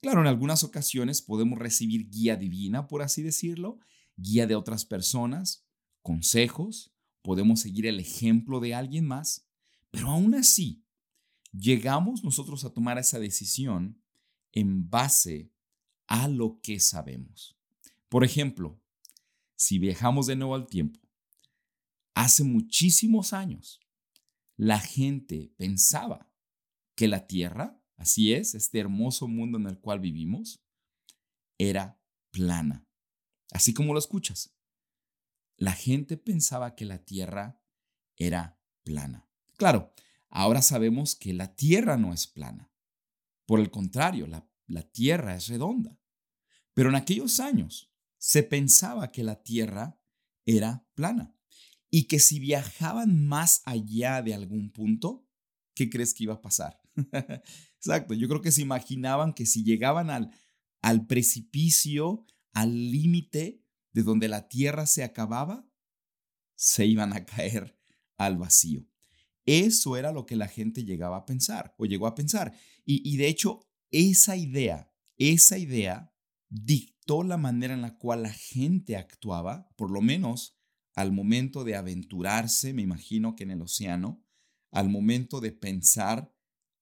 Claro, 0.00 0.20
en 0.20 0.28
algunas 0.28 0.62
ocasiones 0.62 1.22
podemos 1.22 1.58
recibir 1.58 2.08
guía 2.08 2.36
divina, 2.36 2.86
por 2.86 3.02
así 3.02 3.20
decirlo, 3.20 3.80
guía 4.14 4.46
de 4.46 4.54
otras 4.54 4.84
personas, 4.84 5.66
consejos, 6.02 6.94
podemos 7.20 7.58
seguir 7.58 7.84
el 7.86 7.98
ejemplo 7.98 8.60
de 8.60 8.76
alguien 8.76 9.08
más, 9.08 9.48
pero 9.90 10.10
aún 10.10 10.36
así, 10.36 10.84
llegamos 11.50 12.22
nosotros 12.22 12.64
a 12.64 12.72
tomar 12.72 12.96
esa 12.96 13.18
decisión 13.18 14.00
en 14.52 14.88
base 14.88 15.50
a 16.06 16.28
lo 16.28 16.60
que 16.62 16.78
sabemos. 16.78 17.58
Por 18.08 18.22
ejemplo, 18.22 18.80
si 19.56 19.78
viajamos 19.78 20.26
de 20.26 20.36
nuevo 20.36 20.54
al 20.54 20.66
tiempo, 20.66 21.00
hace 22.14 22.44
muchísimos 22.44 23.32
años, 23.32 23.80
la 24.56 24.80
gente 24.80 25.52
pensaba 25.56 26.30
que 26.94 27.08
la 27.08 27.26
Tierra, 27.26 27.82
así 27.96 28.32
es, 28.32 28.54
este 28.54 28.78
hermoso 28.78 29.28
mundo 29.28 29.58
en 29.58 29.66
el 29.66 29.78
cual 29.78 30.00
vivimos, 30.00 30.62
era 31.58 32.00
plana. 32.30 32.86
Así 33.52 33.74
como 33.74 33.92
lo 33.92 33.98
escuchas. 33.98 34.54
La 35.56 35.72
gente 35.72 36.16
pensaba 36.16 36.74
que 36.74 36.84
la 36.84 37.04
Tierra 37.04 37.62
era 38.16 38.58
plana. 38.82 39.28
Claro, 39.56 39.92
ahora 40.28 40.62
sabemos 40.62 41.14
que 41.14 41.32
la 41.32 41.54
Tierra 41.54 41.96
no 41.96 42.12
es 42.12 42.26
plana. 42.26 42.70
Por 43.46 43.60
el 43.60 43.70
contrario, 43.70 44.26
la, 44.26 44.48
la 44.66 44.82
Tierra 44.82 45.34
es 45.34 45.48
redonda. 45.48 45.98
Pero 46.74 46.90
en 46.90 46.94
aquellos 46.96 47.40
años, 47.40 47.90
se 48.18 48.42
pensaba 48.42 49.12
que 49.12 49.22
la 49.22 49.42
Tierra 49.42 50.00
era 50.44 50.86
plana 50.94 51.36
y 51.90 52.04
que 52.04 52.18
si 52.18 52.38
viajaban 52.38 53.26
más 53.26 53.62
allá 53.64 54.22
de 54.22 54.34
algún 54.34 54.70
punto, 54.70 55.26
¿qué 55.74 55.88
crees 55.88 56.14
que 56.14 56.24
iba 56.24 56.34
a 56.34 56.42
pasar? 56.42 56.80
Exacto, 57.76 58.14
yo 58.14 58.28
creo 58.28 58.42
que 58.42 58.52
se 58.52 58.62
imaginaban 58.62 59.32
que 59.32 59.46
si 59.46 59.64
llegaban 59.64 60.10
al, 60.10 60.30
al 60.82 61.06
precipicio, 61.06 62.26
al 62.52 62.90
límite 62.90 63.62
de 63.92 64.02
donde 64.02 64.28
la 64.28 64.48
Tierra 64.48 64.86
se 64.86 65.04
acababa, 65.04 65.68
se 66.54 66.86
iban 66.86 67.12
a 67.12 67.24
caer 67.24 67.78
al 68.16 68.38
vacío. 68.38 68.86
Eso 69.44 69.96
era 69.96 70.10
lo 70.10 70.26
que 70.26 70.36
la 70.36 70.48
gente 70.48 70.84
llegaba 70.84 71.18
a 71.18 71.26
pensar 71.26 71.74
o 71.78 71.86
llegó 71.86 72.06
a 72.06 72.14
pensar. 72.14 72.52
Y, 72.84 73.08
y 73.08 73.16
de 73.16 73.28
hecho, 73.28 73.60
esa 73.90 74.36
idea, 74.36 74.92
esa 75.16 75.56
idea 75.58 76.12
dictó 76.48 76.95
la 77.06 77.36
manera 77.36 77.74
en 77.74 77.82
la 77.82 77.96
cual 77.96 78.22
la 78.22 78.32
gente 78.32 78.96
actuaba, 78.96 79.68
por 79.76 79.90
lo 79.90 80.00
menos 80.00 80.58
al 80.94 81.12
momento 81.12 81.64
de 81.64 81.76
aventurarse, 81.76 82.72
me 82.72 82.82
imagino 82.82 83.36
que 83.36 83.44
en 83.44 83.50
el 83.52 83.62
océano, 83.62 84.24
al 84.70 84.88
momento 84.88 85.40
de 85.40 85.52
pensar 85.52 86.34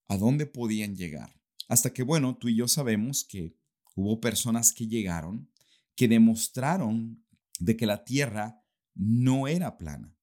a 0.09 0.17
dónde 0.17 0.47
podían 0.47 0.97
llegar. 0.97 1.41
Hasta 1.69 1.93
que, 1.93 2.03
bueno, 2.03 2.37
tú 2.37 2.49
y 2.49 2.57
yo 2.57 2.69
sabemos 2.69 3.25
que 3.25 3.57
hubo 3.95 4.21
personas 4.21 4.73
que 4.73 4.87
llegaron, 4.87 5.51
que 5.97 6.09
demostraron 6.09 7.25
de 7.59 7.77
que 7.77 7.87
la 7.87 8.05
Tierra 8.05 8.63
no 8.95 9.49
era 9.49 9.77
plana 9.77 10.17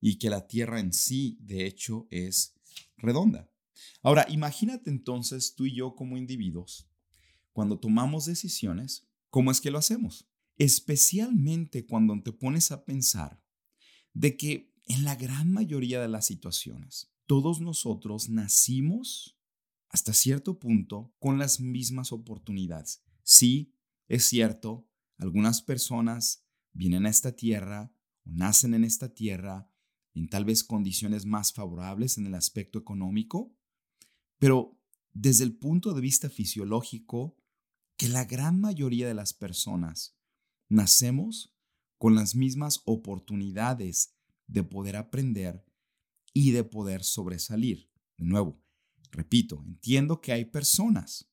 y 0.00 0.18
que 0.18 0.30
la 0.30 0.46
Tierra 0.46 0.80
en 0.80 0.92
sí, 0.92 1.38
de 1.40 1.66
hecho, 1.66 2.06
es 2.10 2.54
redonda. 2.96 3.50
Ahora, 4.02 4.26
imagínate 4.28 4.90
entonces 4.90 5.54
tú 5.54 5.66
y 5.66 5.74
yo 5.74 5.94
como 5.94 6.16
individuos 6.16 6.88
cuando 7.52 7.80
tomamos 7.80 8.26
decisiones, 8.26 9.07
¿cómo 9.30 9.50
es 9.50 9.60
que 9.60 9.70
lo 9.70 9.78
hacemos? 9.78 10.28
Especialmente 10.56 11.86
cuando 11.86 12.20
te 12.22 12.32
pones 12.32 12.72
a 12.72 12.84
pensar 12.84 13.42
de 14.12 14.36
que 14.36 14.72
en 14.86 15.04
la 15.04 15.16
gran 15.16 15.52
mayoría 15.52 16.00
de 16.00 16.08
las 16.08 16.26
situaciones, 16.26 17.12
todos 17.26 17.60
nosotros 17.60 18.28
nacimos 18.28 19.38
hasta 19.90 20.12
cierto 20.12 20.58
punto 20.58 21.14
con 21.18 21.38
las 21.38 21.60
mismas 21.60 22.12
oportunidades. 22.12 23.02
Sí, 23.22 23.74
es 24.08 24.24
cierto, 24.24 24.88
algunas 25.18 25.62
personas 25.62 26.46
vienen 26.72 27.06
a 27.06 27.10
esta 27.10 27.36
tierra 27.36 27.92
o 28.24 28.32
nacen 28.32 28.74
en 28.74 28.84
esta 28.84 29.14
tierra 29.14 29.70
en 30.14 30.28
tal 30.28 30.44
vez 30.44 30.64
condiciones 30.64 31.26
más 31.26 31.52
favorables 31.52 32.18
en 32.18 32.26
el 32.26 32.34
aspecto 32.34 32.78
económico, 32.78 33.54
pero 34.38 34.78
desde 35.12 35.44
el 35.44 35.56
punto 35.56 35.94
de 35.94 36.00
vista 36.00 36.28
fisiológico, 36.28 37.36
que 37.98 38.08
la 38.08 38.24
gran 38.24 38.60
mayoría 38.60 39.08
de 39.08 39.14
las 39.14 39.34
personas 39.34 40.16
nacemos 40.68 41.52
con 41.98 42.14
las 42.14 42.36
mismas 42.36 42.80
oportunidades 42.84 44.14
de 44.46 44.62
poder 44.62 44.96
aprender 44.96 45.66
y 46.32 46.52
de 46.52 46.62
poder 46.62 47.02
sobresalir. 47.02 47.90
De 48.16 48.24
nuevo, 48.24 48.62
repito, 49.10 49.64
entiendo 49.66 50.20
que 50.20 50.30
hay 50.30 50.44
personas 50.44 51.28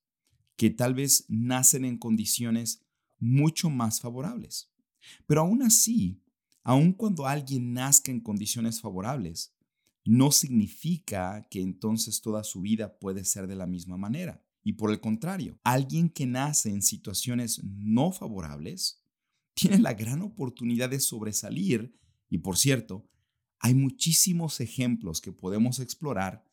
que 0.55 0.72
tal 0.72 0.95
vez 0.95 1.25
nacen 1.27 1.86
en 1.86 2.00
condiciones 2.00 2.84
mucho 3.19 3.69
más 3.69 4.01
favorables, 4.01 4.72
pero 5.27 5.41
aún 5.41 5.62
así, 5.62 6.24
aun 6.63 6.93
cuando 6.93 7.27
alguien 7.27 7.74
nazca 7.74 8.12
en 8.12 8.22
condiciones 8.22 8.81
favorables, 8.81 9.53
no 10.03 10.31
significa 10.31 11.45
que 11.51 11.62
entonces 11.62 12.22
toda 12.22 12.43
su 12.43 12.62
vida 12.62 12.98
puede 12.98 13.24
ser 13.24 13.45
de 13.45 13.55
la 13.55 13.67
misma 13.67 13.98
manera. 13.98 14.44
Y 14.67 14.74
por 14.74 14.89
el 14.89 15.00
contrario, 15.00 15.60
alguien 15.63 16.10
que 16.10 16.25
nace 16.25 16.72
en 16.72 16.81
situaciones 16.81 17.63
no 17.63 18.12
favorables 18.12 19.00
tiene 19.53 19.77
la 19.77 19.93
gran 19.93 20.24
oportunidad 20.24 20.89
de 20.89 21.00
sobresalir. 21.00 21.95
Y 22.29 22.39
por 22.39 22.57
cierto, 22.57 23.07
hay 23.60 23.75
muchísimos 23.75 24.60
ejemplos 24.60 25.22
que 25.22 25.31
podemos 25.31 25.79
explorar 25.79 26.43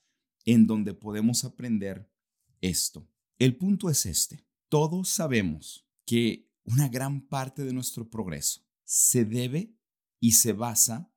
en 0.44 0.66
donde 0.66 0.92
podemos 0.92 1.44
aprender 1.44 2.12
esto. 2.60 3.08
El 3.38 3.56
punto 3.56 3.88
es 3.88 4.04
este. 4.04 4.44
Todos 4.68 5.08
sabemos 5.08 5.88
que 6.04 6.50
una 6.64 6.88
gran 6.88 7.22
parte 7.22 7.64
de 7.64 7.72
nuestro 7.72 8.10
progreso 8.10 8.60
se 8.84 9.24
debe 9.24 9.74
y 10.20 10.32
se 10.32 10.52
basa 10.52 11.10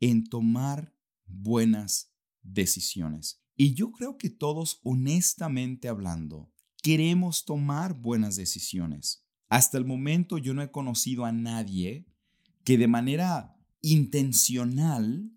en 0.00 0.24
tomar 0.24 0.92
buenas 1.26 2.12
decisiones. 2.42 3.43
Y 3.56 3.74
yo 3.74 3.92
creo 3.92 4.18
que 4.18 4.30
todos, 4.30 4.80
honestamente 4.82 5.88
hablando, 5.88 6.52
queremos 6.82 7.44
tomar 7.44 7.94
buenas 7.94 8.36
decisiones. 8.36 9.24
Hasta 9.48 9.78
el 9.78 9.84
momento 9.84 10.38
yo 10.38 10.54
no 10.54 10.62
he 10.62 10.70
conocido 10.70 11.24
a 11.24 11.32
nadie 11.32 12.06
que 12.64 12.78
de 12.78 12.88
manera 12.88 13.56
intencional 13.80 15.30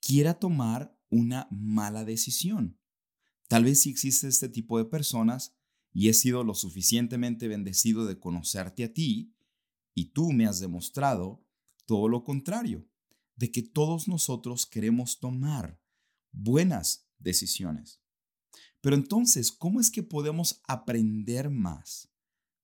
quiera 0.00 0.34
tomar 0.34 0.98
una 1.10 1.48
mala 1.50 2.04
decisión. 2.04 2.78
Tal 3.48 3.64
vez 3.64 3.82
sí 3.82 3.90
existe 3.90 4.28
este 4.28 4.48
tipo 4.48 4.78
de 4.78 4.84
personas 4.84 5.54
y 5.92 6.08
he 6.08 6.14
sido 6.14 6.44
lo 6.44 6.54
suficientemente 6.54 7.46
bendecido 7.48 8.06
de 8.06 8.18
conocerte 8.18 8.84
a 8.84 8.92
ti 8.92 9.34
y 9.94 10.06
tú 10.06 10.32
me 10.32 10.46
has 10.46 10.60
demostrado 10.60 11.44
todo 11.86 12.08
lo 12.08 12.24
contrario, 12.24 12.88
de 13.36 13.50
que 13.50 13.62
todos 13.62 14.08
nosotros 14.08 14.66
queremos 14.66 15.20
tomar 15.20 15.80
buenas 16.32 17.03
decisiones. 17.24 18.00
Pero 18.80 18.94
entonces, 18.94 19.50
¿cómo 19.50 19.80
es 19.80 19.90
que 19.90 20.02
podemos 20.02 20.60
aprender 20.68 21.50
más 21.50 22.12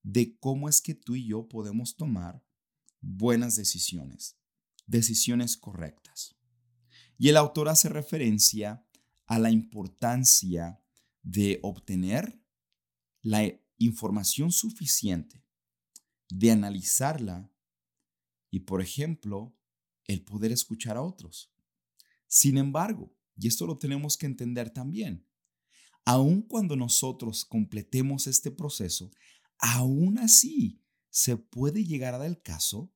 de 0.02 0.38
cómo 0.38 0.68
es 0.68 0.80
que 0.80 0.94
tú 0.94 1.16
y 1.16 1.26
yo 1.26 1.48
podemos 1.48 1.96
tomar 1.96 2.44
buenas 3.00 3.56
decisiones, 3.56 4.36
decisiones 4.86 5.56
correctas? 5.56 6.36
Y 7.18 7.28
el 7.28 7.36
autor 7.36 7.68
hace 7.68 7.88
referencia 7.88 8.86
a 9.26 9.38
la 9.38 9.50
importancia 9.50 10.82
de 11.22 11.58
obtener 11.62 12.42
la 13.22 13.50
información 13.78 14.52
suficiente, 14.52 15.42
de 16.28 16.50
analizarla 16.50 17.50
y, 18.50 18.60
por 18.60 18.82
ejemplo, 18.82 19.56
el 20.04 20.22
poder 20.22 20.52
escuchar 20.52 20.96
a 20.96 21.02
otros. 21.02 21.52
Sin 22.26 22.58
embargo, 22.58 23.14
y 23.40 23.48
esto 23.48 23.66
lo 23.66 23.78
tenemos 23.78 24.16
que 24.16 24.26
entender 24.26 24.70
también, 24.70 25.26
aun 26.04 26.42
cuando 26.42 26.76
nosotros 26.76 27.44
completemos 27.44 28.26
este 28.26 28.50
proceso, 28.50 29.10
aún 29.58 30.18
así 30.18 30.80
se 31.08 31.36
puede 31.36 31.84
llegar 31.84 32.14
a 32.14 32.18
dar 32.18 32.42
caso 32.42 32.92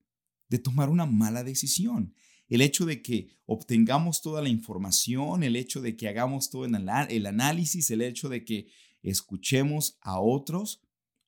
de 0.49 0.59
tomar 0.59 0.91
una 0.91 1.07
mala 1.07 1.45
decisión. 1.45 2.15
El 2.49 2.61
hecho 2.61 2.85
de 2.85 3.03
que 3.03 3.29
obtengamos 3.47 4.21
toda 4.21 4.43
la 4.43 4.51
información, 4.51 5.43
el 5.43 5.57
hecho 5.57 5.81
de 5.81 5.97
que 5.97 6.09
hagamos 6.09 6.51
todo 6.51 6.67
el 6.67 7.27
análisis, 7.27 7.91
el 7.91 8.03
hecho 8.03 8.29
de 8.29 8.45
que 8.45 8.69
escuchemos 9.03 9.99
a 10.03 10.21
otros, 10.21 10.83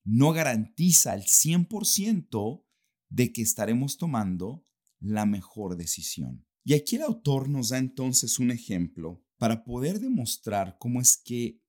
no 0.05 0.33
garantiza 0.33 1.13
al 1.13 1.23
100% 1.23 2.65
de 3.09 3.33
que 3.33 3.43
estaremos 3.43 3.97
tomando 3.97 4.65
la 5.01 5.27
mejor 5.27 5.77
decisión. 5.77 6.47
Y 6.69 6.75
aquí 6.75 6.97
el 6.97 7.03
autor 7.03 7.49
nos 7.49 7.69
da 7.69 7.79
entonces 7.79 8.41
un 8.41 8.51
ejemplo 8.51 9.25
para 9.39 9.63
poder 9.63 10.01
demostrar 10.01 10.79
cómo 10.81 11.01
es 11.01 11.17
que, 11.17 11.63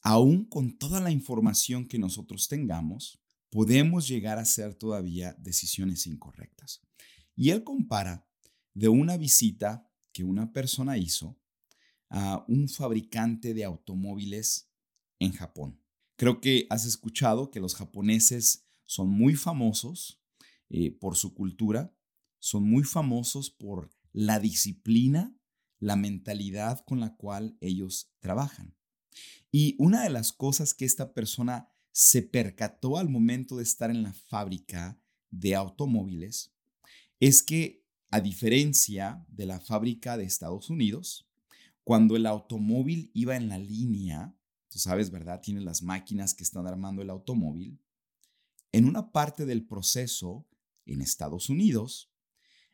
aún 0.00 0.44
con 0.44 0.78
toda 0.78 1.00
la 1.00 1.10
información 1.10 1.88
que 1.88 1.98
nosotros 1.98 2.46
tengamos, 2.46 3.20
podemos 3.50 4.06
llegar 4.06 4.38
a 4.38 4.42
hacer 4.42 4.76
todavía 4.76 5.34
decisiones 5.40 6.06
incorrectas. 6.06 6.80
Y 7.34 7.50
él 7.50 7.64
compara 7.64 8.28
de 8.74 8.88
una 8.88 9.16
visita 9.16 9.90
que 10.12 10.22
una 10.22 10.52
persona 10.52 10.96
hizo 10.96 11.36
a 12.08 12.44
un 12.46 12.68
fabricante 12.68 13.54
de 13.54 13.64
automóviles 13.64 14.70
en 15.18 15.32
Japón. 15.32 15.82
Creo 16.14 16.40
que 16.40 16.68
has 16.70 16.84
escuchado 16.84 17.50
que 17.50 17.58
los 17.58 17.74
japoneses 17.74 18.62
son 18.84 19.10
muy 19.10 19.34
famosos 19.34 20.22
eh, 20.68 20.92
por 20.92 21.16
su 21.16 21.34
cultura, 21.34 21.92
son 22.38 22.70
muy 22.70 22.84
famosos 22.84 23.50
por 23.50 23.97
la 24.12 24.40
disciplina, 24.40 25.34
la 25.78 25.96
mentalidad 25.96 26.84
con 26.84 27.00
la 27.00 27.14
cual 27.16 27.56
ellos 27.60 28.10
trabajan. 28.20 28.74
Y 29.50 29.76
una 29.78 30.02
de 30.02 30.10
las 30.10 30.32
cosas 30.32 30.74
que 30.74 30.84
esta 30.84 31.12
persona 31.14 31.70
se 31.92 32.22
percató 32.22 32.98
al 32.98 33.08
momento 33.08 33.56
de 33.56 33.62
estar 33.62 33.90
en 33.90 34.02
la 34.02 34.12
fábrica 34.12 35.00
de 35.30 35.54
automóviles 35.54 36.52
es 37.20 37.42
que, 37.42 37.84
a 38.10 38.20
diferencia 38.20 39.24
de 39.28 39.46
la 39.46 39.60
fábrica 39.60 40.16
de 40.16 40.24
Estados 40.24 40.70
Unidos, 40.70 41.28
cuando 41.84 42.16
el 42.16 42.26
automóvil 42.26 43.10
iba 43.14 43.36
en 43.36 43.48
la 43.48 43.58
línea, 43.58 44.34
tú 44.70 44.78
sabes, 44.78 45.10
¿verdad? 45.10 45.40
Tiene 45.40 45.60
las 45.60 45.82
máquinas 45.82 46.34
que 46.34 46.44
están 46.44 46.66
armando 46.66 47.02
el 47.02 47.10
automóvil. 47.10 47.80
En 48.72 48.84
una 48.84 49.10
parte 49.10 49.46
del 49.46 49.66
proceso, 49.66 50.46
en 50.86 51.00
Estados 51.00 51.48
Unidos, 51.48 52.10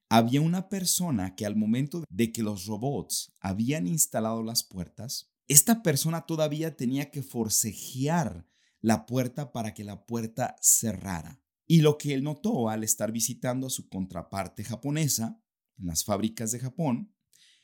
había 0.09 0.41
una 0.41 0.69
persona 0.69 1.35
que 1.35 1.47
al 1.47 1.57
momento 1.57 2.05
de 2.09 2.33
que 2.33 2.43
los 2.43 2.67
robots 2.67 3.33
habían 3.41 3.87
instalado 3.87 4.43
las 4.43 4.63
puertas, 4.63 5.33
esta 5.49 5.83
persona 5.83 6.27
todavía 6.27 6.77
tenía 6.77 7.11
que 7.11 7.23
forcejear 7.23 8.47
la 8.81 9.07
puerta 9.07 9.53
para 9.53 9.75
que 9.75 9.85
la 9.85 10.07
puerta 10.07 10.57
cerrara. 10.61 11.43
Y 11.67 11.81
lo 11.81 11.97
que 11.97 12.15
él 12.15 12.23
notó 12.23 12.69
al 12.69 12.85
estar 12.85 13.13
visitando 13.13 13.67
a 13.67 13.71
su 13.71 13.89
contraparte 13.89 14.65
japonesa 14.65 15.41
en 15.79 15.87
las 15.87 16.05
fábricas 16.05 16.53
de 16.53 16.61
Japón 16.61 17.15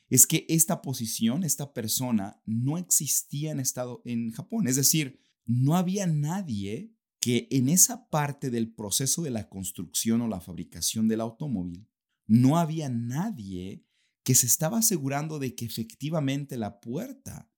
es 0.09 0.27
que 0.27 0.45
esta 0.49 0.81
posición, 0.81 1.43
esta 1.43 1.73
persona, 1.73 2.41
no 2.45 2.77
existía 2.77 3.51
en, 3.51 3.59
estado, 3.59 4.01
en 4.03 4.31
Japón. 4.31 4.67
Es 4.67 4.75
decir, 4.75 5.19
no 5.45 5.77
había 5.77 6.05
nadie 6.07 6.93
que 7.19 7.47
en 7.51 7.69
esa 7.69 8.09
parte 8.09 8.49
del 8.49 8.73
proceso 8.73 9.21
de 9.21 9.29
la 9.29 9.47
construcción 9.47 10.21
o 10.21 10.27
la 10.27 10.41
fabricación 10.41 11.07
del 11.07 11.21
automóvil 11.21 11.87
no 12.31 12.57
había 12.57 12.87
nadie 12.87 13.83
que 14.23 14.35
se 14.35 14.45
estaba 14.45 14.77
asegurando 14.77 15.37
de 15.37 15.53
que 15.53 15.65
efectivamente 15.65 16.57
la 16.57 16.79
puerta 16.79 17.51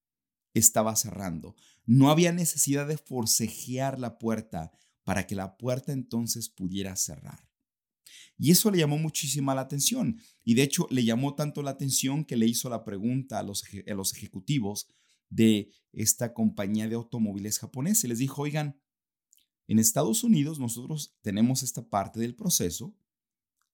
estaba 0.56 0.96
cerrando. 0.96 1.56
No 1.86 2.10
había 2.10 2.32
necesidad 2.32 2.88
de 2.88 2.98
forcejear 2.98 4.00
la 4.00 4.18
puerta 4.18 4.72
para 5.04 5.28
que 5.28 5.36
la 5.36 5.58
puerta 5.58 5.92
entonces 5.92 6.50
pudiera 6.50 6.96
cerrar. 6.96 7.48
Y 8.36 8.50
eso 8.50 8.72
le 8.72 8.80
llamó 8.80 8.98
muchísima 8.98 9.54
la 9.54 9.62
atención. 9.62 10.20
Y 10.44 10.56
de 10.56 10.64
hecho 10.64 10.88
le 10.90 11.06
llamó 11.06 11.36
tanto 11.36 11.62
la 11.62 11.70
atención 11.70 12.26
que 12.26 12.36
le 12.36 12.48
hizo 12.48 12.68
la 12.68 12.84
pregunta 12.84 13.38
a 13.38 13.44
los, 13.44 13.64
a 13.88 13.94
los 13.94 14.16
ejecutivos 14.16 14.88
de 15.30 15.70
esta 15.92 16.34
compañía 16.34 16.88
de 16.88 16.96
automóviles 16.96 17.60
japonesa. 17.60 18.08
Les 18.08 18.18
dijo, 18.18 18.42
oigan, 18.42 18.82
en 19.68 19.78
Estados 19.78 20.24
Unidos 20.24 20.58
nosotros 20.58 21.16
tenemos 21.22 21.62
esta 21.62 21.88
parte 21.88 22.20
del 22.20 22.34
proceso 22.34 22.98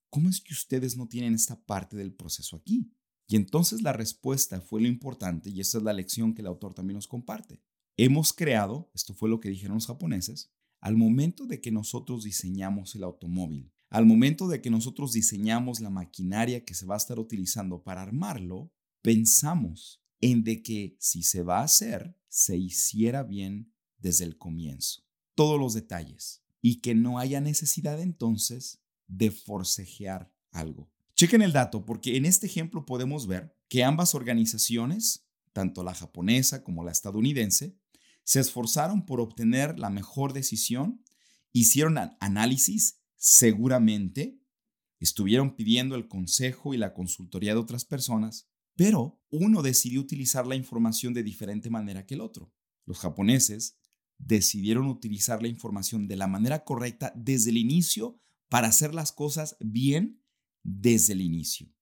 ¿cómo 0.09 0.29
es 0.29 0.41
que 0.41 0.53
ustedes 0.53 0.97
no 0.97 1.07
tienen 1.07 1.33
esta 1.33 1.59
parte 1.65 1.97
del 1.97 2.13
proceso 2.13 2.55
aquí? 2.55 2.91
Y 3.27 3.35
entonces 3.35 3.81
la 3.81 3.93
respuesta 3.93 4.59
fue 4.59 4.81
lo 4.81 4.87
importante 4.87 5.49
y 5.49 5.61
esa 5.61 5.77
es 5.77 5.83
la 5.83 5.93
lección 5.93 6.33
que 6.33 6.41
el 6.41 6.47
autor 6.47 6.73
también 6.73 6.95
nos 6.95 7.07
comparte. 7.07 7.61
Hemos 7.95 8.33
creado, 8.33 8.89
esto 8.95 9.13
fue 9.13 9.29
lo 9.29 9.39
que 9.39 9.49
dijeron 9.49 9.75
los 9.75 9.87
japoneses, 9.87 10.51
al 10.79 10.95
momento 10.95 11.45
de 11.45 11.61
que 11.61 11.71
nosotros 11.71 12.23
diseñamos 12.23 12.95
el 12.95 13.03
automóvil, 13.03 13.71
al 13.89 14.05
momento 14.05 14.47
de 14.47 14.61
que 14.61 14.69
nosotros 14.69 15.13
diseñamos 15.13 15.79
la 15.79 15.89
maquinaria 15.89 16.63
que 16.63 16.73
se 16.73 16.85
va 16.85 16.95
a 16.95 16.97
estar 16.97 17.19
utilizando 17.19 17.83
para 17.83 18.01
armarlo, 18.01 18.71
pensamos 19.01 20.01
en 20.21 20.43
de 20.43 20.63
que 20.63 20.95
si 20.99 21.23
se 21.23 21.43
va 21.43 21.59
a 21.59 21.63
hacer, 21.63 22.17
se 22.27 22.57
hiciera 22.57 23.23
bien 23.23 23.73
desde 23.97 24.25
el 24.25 24.37
comienzo, 24.37 25.03
todos 25.35 25.59
los 25.59 25.73
detalles, 25.73 26.43
y 26.61 26.81
que 26.81 26.95
no 26.95 27.19
haya 27.19 27.41
necesidad 27.41 27.99
entonces 28.01 28.81
de 29.09 29.31
forcejear 29.31 30.31
algo. 30.51 30.89
Chequen 31.15 31.41
el 31.41 31.51
dato 31.51 31.85
porque 31.85 32.15
en 32.15 32.25
este 32.25 32.45
ejemplo 32.45 32.85
podemos 32.85 33.27
ver 33.27 33.53
que 33.67 33.83
ambas 33.83 34.15
organizaciones, 34.15 35.27
tanto 35.51 35.83
la 35.83 35.93
japonesa 35.93 36.63
como 36.63 36.85
la 36.85 36.91
estadounidense, 36.91 37.75
se 38.23 38.39
esforzaron 38.39 39.05
por 39.05 39.19
obtener 39.19 39.77
la 39.79 39.89
mejor 39.89 40.31
decisión, 40.31 41.03
hicieron 41.51 41.97
análisis 42.21 43.01
seguramente, 43.17 44.39
estuvieron 44.99 45.55
pidiendo 45.55 45.95
el 45.95 46.07
consejo 46.07 46.73
y 46.73 46.77
la 46.77 46.93
consultoría 46.93 47.53
de 47.53 47.59
otras 47.59 47.83
personas, 47.83 48.47
pero 48.75 49.19
uno 49.29 49.61
decidió 49.61 49.99
utilizar 49.99 50.47
la 50.47 50.55
información 50.55 51.13
de 51.13 51.23
diferente 51.23 51.69
manera 51.69 52.05
que 52.05 52.13
el 52.13 52.21
otro. 52.21 52.53
Los 52.85 52.99
japoneses 52.99 53.77
decidieron 54.17 54.87
utilizar 54.87 55.41
la 55.41 55.47
información 55.47 56.07
de 56.07 56.15
la 56.15 56.27
manera 56.27 56.63
correcta 56.63 57.11
desde 57.15 57.49
el 57.49 57.57
inicio 57.57 58.21
para 58.49 58.67
hacer 58.67 58.93
las 58.93 59.11
cosas 59.11 59.55
bien 59.59 60.23
desde 60.63 61.13
el 61.13 61.21
inicio, 61.21 61.73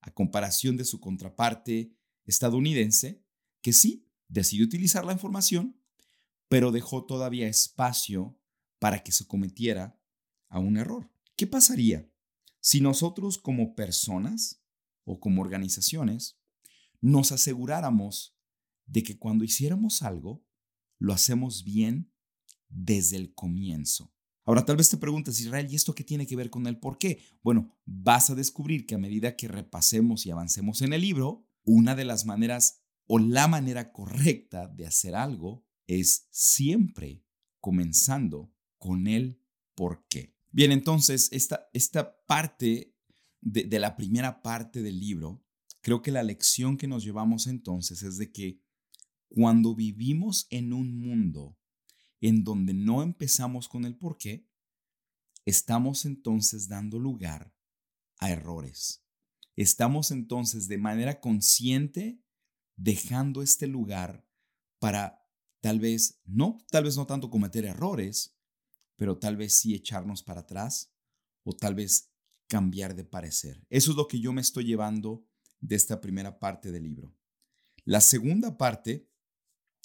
a 0.00 0.12
comparación 0.12 0.76
de 0.76 0.84
su 0.84 1.00
contraparte 1.00 1.96
estadounidense, 2.26 3.24
que 3.62 3.72
sí 3.72 4.06
decidió 4.28 4.64
utilizar 4.64 5.04
la 5.04 5.12
información, 5.12 5.82
pero 6.48 6.70
dejó 6.70 7.04
todavía 7.06 7.48
espacio 7.48 8.38
para 8.78 9.02
que 9.02 9.12
se 9.12 9.26
cometiera 9.26 10.00
a 10.48 10.58
un 10.58 10.76
error. 10.76 11.10
¿Qué 11.36 11.46
pasaría 11.46 12.10
si 12.60 12.80
nosotros 12.80 13.38
como 13.38 13.74
personas 13.74 14.62
o 15.04 15.18
como 15.18 15.42
organizaciones 15.42 16.38
nos 17.00 17.32
aseguráramos 17.32 18.36
de 18.86 19.02
que 19.02 19.18
cuando 19.18 19.44
hiciéramos 19.44 20.02
algo, 20.02 20.44
lo 20.98 21.12
hacemos 21.12 21.64
bien 21.64 22.12
desde 22.68 23.16
el 23.16 23.34
comienzo? 23.34 24.12
Ahora 24.50 24.64
tal 24.64 24.78
vez 24.78 24.88
te 24.88 24.96
preguntes, 24.96 25.38
Israel, 25.38 25.68
¿y 25.70 25.76
esto 25.76 25.94
qué 25.94 26.02
tiene 26.02 26.26
que 26.26 26.34
ver 26.34 26.50
con 26.50 26.66
el 26.66 26.76
por 26.76 26.98
qué? 26.98 27.22
Bueno, 27.40 27.72
vas 27.86 28.30
a 28.30 28.34
descubrir 28.34 28.84
que 28.84 28.96
a 28.96 28.98
medida 28.98 29.36
que 29.36 29.46
repasemos 29.46 30.26
y 30.26 30.32
avancemos 30.32 30.82
en 30.82 30.92
el 30.92 31.02
libro, 31.02 31.48
una 31.62 31.94
de 31.94 32.04
las 32.04 32.26
maneras 32.26 32.82
o 33.06 33.20
la 33.20 33.46
manera 33.46 33.92
correcta 33.92 34.66
de 34.66 34.88
hacer 34.88 35.14
algo 35.14 35.64
es 35.86 36.26
siempre 36.32 37.24
comenzando 37.60 38.52
con 38.76 39.06
el 39.06 39.40
por 39.76 40.08
qué. 40.08 40.34
Bien, 40.50 40.72
entonces, 40.72 41.28
esta, 41.30 41.68
esta 41.72 42.20
parte 42.26 42.96
de, 43.40 43.62
de 43.62 43.78
la 43.78 43.96
primera 43.96 44.42
parte 44.42 44.82
del 44.82 44.98
libro, 44.98 45.44
creo 45.80 46.02
que 46.02 46.10
la 46.10 46.24
lección 46.24 46.76
que 46.76 46.88
nos 46.88 47.04
llevamos 47.04 47.46
entonces 47.46 48.02
es 48.02 48.18
de 48.18 48.32
que 48.32 48.60
cuando 49.28 49.76
vivimos 49.76 50.48
en 50.50 50.72
un 50.72 50.98
mundo 50.98 51.59
en 52.20 52.44
donde 52.44 52.74
no 52.74 53.02
empezamos 53.02 53.68
con 53.68 53.84
el 53.84 53.96
por 53.96 54.18
qué, 54.18 54.46
estamos 55.44 56.04
entonces 56.04 56.68
dando 56.68 56.98
lugar 56.98 57.54
a 58.18 58.30
errores. 58.30 59.04
Estamos 59.56 60.10
entonces 60.10 60.68
de 60.68 60.78
manera 60.78 61.20
consciente 61.20 62.22
dejando 62.76 63.42
este 63.42 63.66
lugar 63.66 64.26
para 64.78 65.26
tal 65.60 65.80
vez, 65.80 66.20
no, 66.24 66.58
tal 66.70 66.84
vez 66.84 66.96
no 66.96 67.06
tanto 67.06 67.30
cometer 67.30 67.64
errores, 67.64 68.36
pero 68.96 69.18
tal 69.18 69.36
vez 69.36 69.54
sí 69.54 69.74
echarnos 69.74 70.22
para 70.22 70.40
atrás 70.40 70.92
o 71.42 71.52
tal 71.54 71.74
vez 71.74 72.10
cambiar 72.46 72.94
de 72.94 73.04
parecer. 73.04 73.64
Eso 73.70 73.92
es 73.92 73.96
lo 73.96 74.08
que 74.08 74.20
yo 74.20 74.32
me 74.32 74.40
estoy 74.40 74.64
llevando 74.64 75.26
de 75.60 75.76
esta 75.76 76.00
primera 76.00 76.38
parte 76.38 76.72
del 76.72 76.84
libro. 76.84 77.14
La 77.84 78.00
segunda 78.00 78.56
parte, 78.56 79.08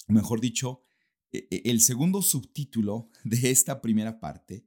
mejor 0.08 0.40
dicho, 0.40 0.84
el 1.32 1.80
segundo 1.80 2.22
subtítulo 2.22 3.10
de 3.24 3.50
esta 3.50 3.80
primera 3.80 4.20
parte 4.20 4.66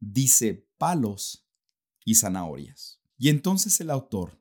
dice 0.00 0.68
palos 0.78 1.46
y 2.04 2.14
zanahorias. 2.14 3.00
Y 3.16 3.28
entonces 3.28 3.80
el 3.80 3.90
autor 3.90 4.40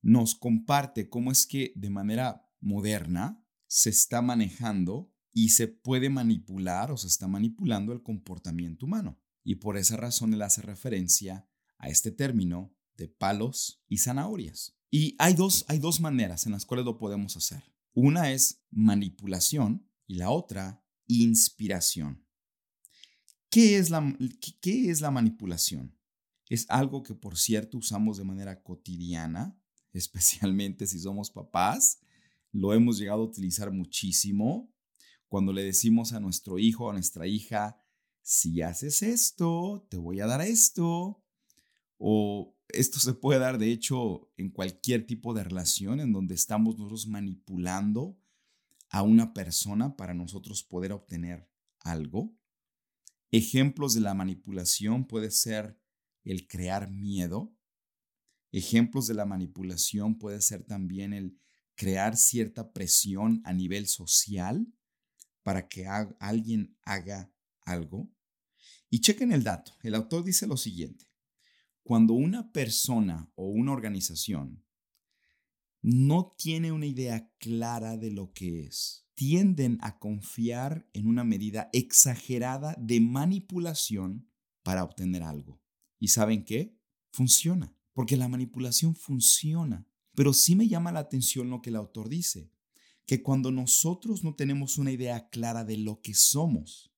nos 0.00 0.34
comparte 0.34 1.08
cómo 1.08 1.30
es 1.32 1.46
que 1.46 1.72
de 1.76 1.90
manera 1.90 2.48
moderna 2.60 3.44
se 3.66 3.90
está 3.90 4.22
manejando 4.22 5.12
y 5.32 5.50
se 5.50 5.68
puede 5.68 6.10
manipular 6.10 6.90
o 6.90 6.96
se 6.96 7.06
está 7.06 7.26
manipulando 7.26 7.92
el 7.92 8.02
comportamiento 8.02 8.86
humano. 8.86 9.20
Y 9.44 9.56
por 9.56 9.76
esa 9.76 9.96
razón 9.96 10.34
él 10.34 10.42
hace 10.42 10.62
referencia 10.62 11.48
a 11.78 11.88
este 11.88 12.10
término 12.12 12.74
de 12.96 13.08
palos 13.08 13.82
y 13.88 13.98
zanahorias. 13.98 14.76
Y 14.90 15.16
hay 15.18 15.34
dos, 15.34 15.64
hay 15.68 15.78
dos 15.78 16.00
maneras 16.00 16.46
en 16.46 16.52
las 16.52 16.66
cuales 16.66 16.84
lo 16.84 16.98
podemos 16.98 17.36
hacer. 17.36 17.62
Una 17.94 18.30
es 18.30 18.62
manipulación 18.70 19.88
y 20.06 20.16
la 20.16 20.30
otra 20.30 20.81
inspiración. 21.20 22.24
¿Qué 23.50 23.76
es 23.76 23.90
la, 23.90 24.16
qué 24.60 24.90
es 24.90 25.00
la 25.00 25.10
manipulación? 25.10 25.94
Es 26.48 26.64
algo 26.70 27.02
que, 27.02 27.14
por 27.14 27.36
cierto, 27.36 27.78
usamos 27.78 28.16
de 28.16 28.24
manera 28.24 28.62
cotidiana, 28.62 29.54
especialmente 29.92 30.86
si 30.86 30.98
somos 30.98 31.30
papás. 31.30 32.00
Lo 32.50 32.72
hemos 32.72 32.98
llegado 32.98 33.22
a 33.22 33.26
utilizar 33.26 33.70
muchísimo 33.70 34.72
cuando 35.32 35.54
le 35.54 35.64
decimos 35.64 36.12
a 36.12 36.20
nuestro 36.20 36.58
hijo 36.58 36.84
o 36.84 36.90
a 36.90 36.92
nuestra 36.92 37.26
hija, 37.26 37.82
si 38.20 38.60
haces 38.60 39.02
esto, 39.02 39.86
te 39.88 39.96
voy 39.96 40.20
a 40.20 40.26
dar 40.26 40.42
esto. 40.42 41.24
O 41.96 42.54
esto 42.68 43.00
se 43.00 43.14
puede 43.14 43.40
dar, 43.40 43.56
de 43.56 43.72
hecho, 43.72 44.30
en 44.36 44.50
cualquier 44.50 45.06
tipo 45.06 45.32
de 45.32 45.42
relación 45.44 46.00
en 46.00 46.12
donde 46.12 46.34
estamos 46.34 46.76
nosotros 46.76 47.06
manipulando 47.06 48.18
a 48.92 49.02
una 49.02 49.32
persona 49.32 49.96
para 49.96 50.14
nosotros 50.14 50.62
poder 50.62 50.92
obtener 50.92 51.48
algo. 51.80 52.36
Ejemplos 53.30 53.94
de 53.94 54.00
la 54.00 54.12
manipulación 54.12 55.06
puede 55.06 55.30
ser 55.30 55.80
el 56.24 56.46
crear 56.46 56.90
miedo. 56.90 57.56
Ejemplos 58.52 59.06
de 59.06 59.14
la 59.14 59.24
manipulación 59.24 60.18
puede 60.18 60.42
ser 60.42 60.64
también 60.64 61.14
el 61.14 61.40
crear 61.74 62.18
cierta 62.18 62.74
presión 62.74 63.40
a 63.44 63.54
nivel 63.54 63.88
social 63.88 64.70
para 65.42 65.68
que 65.68 65.86
alguien 65.86 66.76
haga 66.82 67.32
algo. 67.64 68.12
Y 68.90 69.00
chequen 69.00 69.32
el 69.32 69.42
dato. 69.42 69.72
El 69.82 69.94
autor 69.94 70.22
dice 70.22 70.46
lo 70.46 70.58
siguiente. 70.58 71.06
Cuando 71.82 72.12
una 72.12 72.52
persona 72.52 73.32
o 73.36 73.48
una 73.48 73.72
organización 73.72 74.62
no 75.82 76.34
tiene 76.38 76.70
una 76.70 76.86
idea 76.86 77.28
clara 77.38 77.96
de 77.96 78.12
lo 78.12 78.32
que 78.32 78.60
es, 78.60 79.08
tienden 79.14 79.78
a 79.82 79.98
confiar 79.98 80.88
en 80.92 81.08
una 81.08 81.24
medida 81.24 81.68
exagerada 81.72 82.76
de 82.78 83.00
manipulación 83.00 84.30
para 84.62 84.84
obtener 84.84 85.24
algo. 85.24 85.60
¿Y 85.98 86.08
saben 86.08 86.44
qué? 86.44 86.78
Funciona, 87.10 87.76
porque 87.92 88.16
la 88.16 88.28
manipulación 88.28 88.94
funciona. 88.94 89.86
Pero 90.14 90.32
sí 90.32 90.54
me 90.54 90.68
llama 90.68 90.92
la 90.92 91.00
atención 91.00 91.50
lo 91.50 91.60
que 91.62 91.70
el 91.70 91.76
autor 91.76 92.08
dice, 92.08 92.52
que 93.04 93.22
cuando 93.22 93.50
nosotros 93.50 94.22
no 94.22 94.36
tenemos 94.36 94.78
una 94.78 94.92
idea 94.92 95.28
clara 95.30 95.64
de 95.64 95.78
lo 95.78 96.00
que 96.00 96.14
somos, 96.14 96.92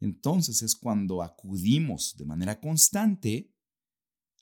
entonces 0.00 0.62
es 0.62 0.74
cuando 0.74 1.22
acudimos 1.22 2.16
de 2.16 2.24
manera 2.24 2.60
constante 2.60 3.52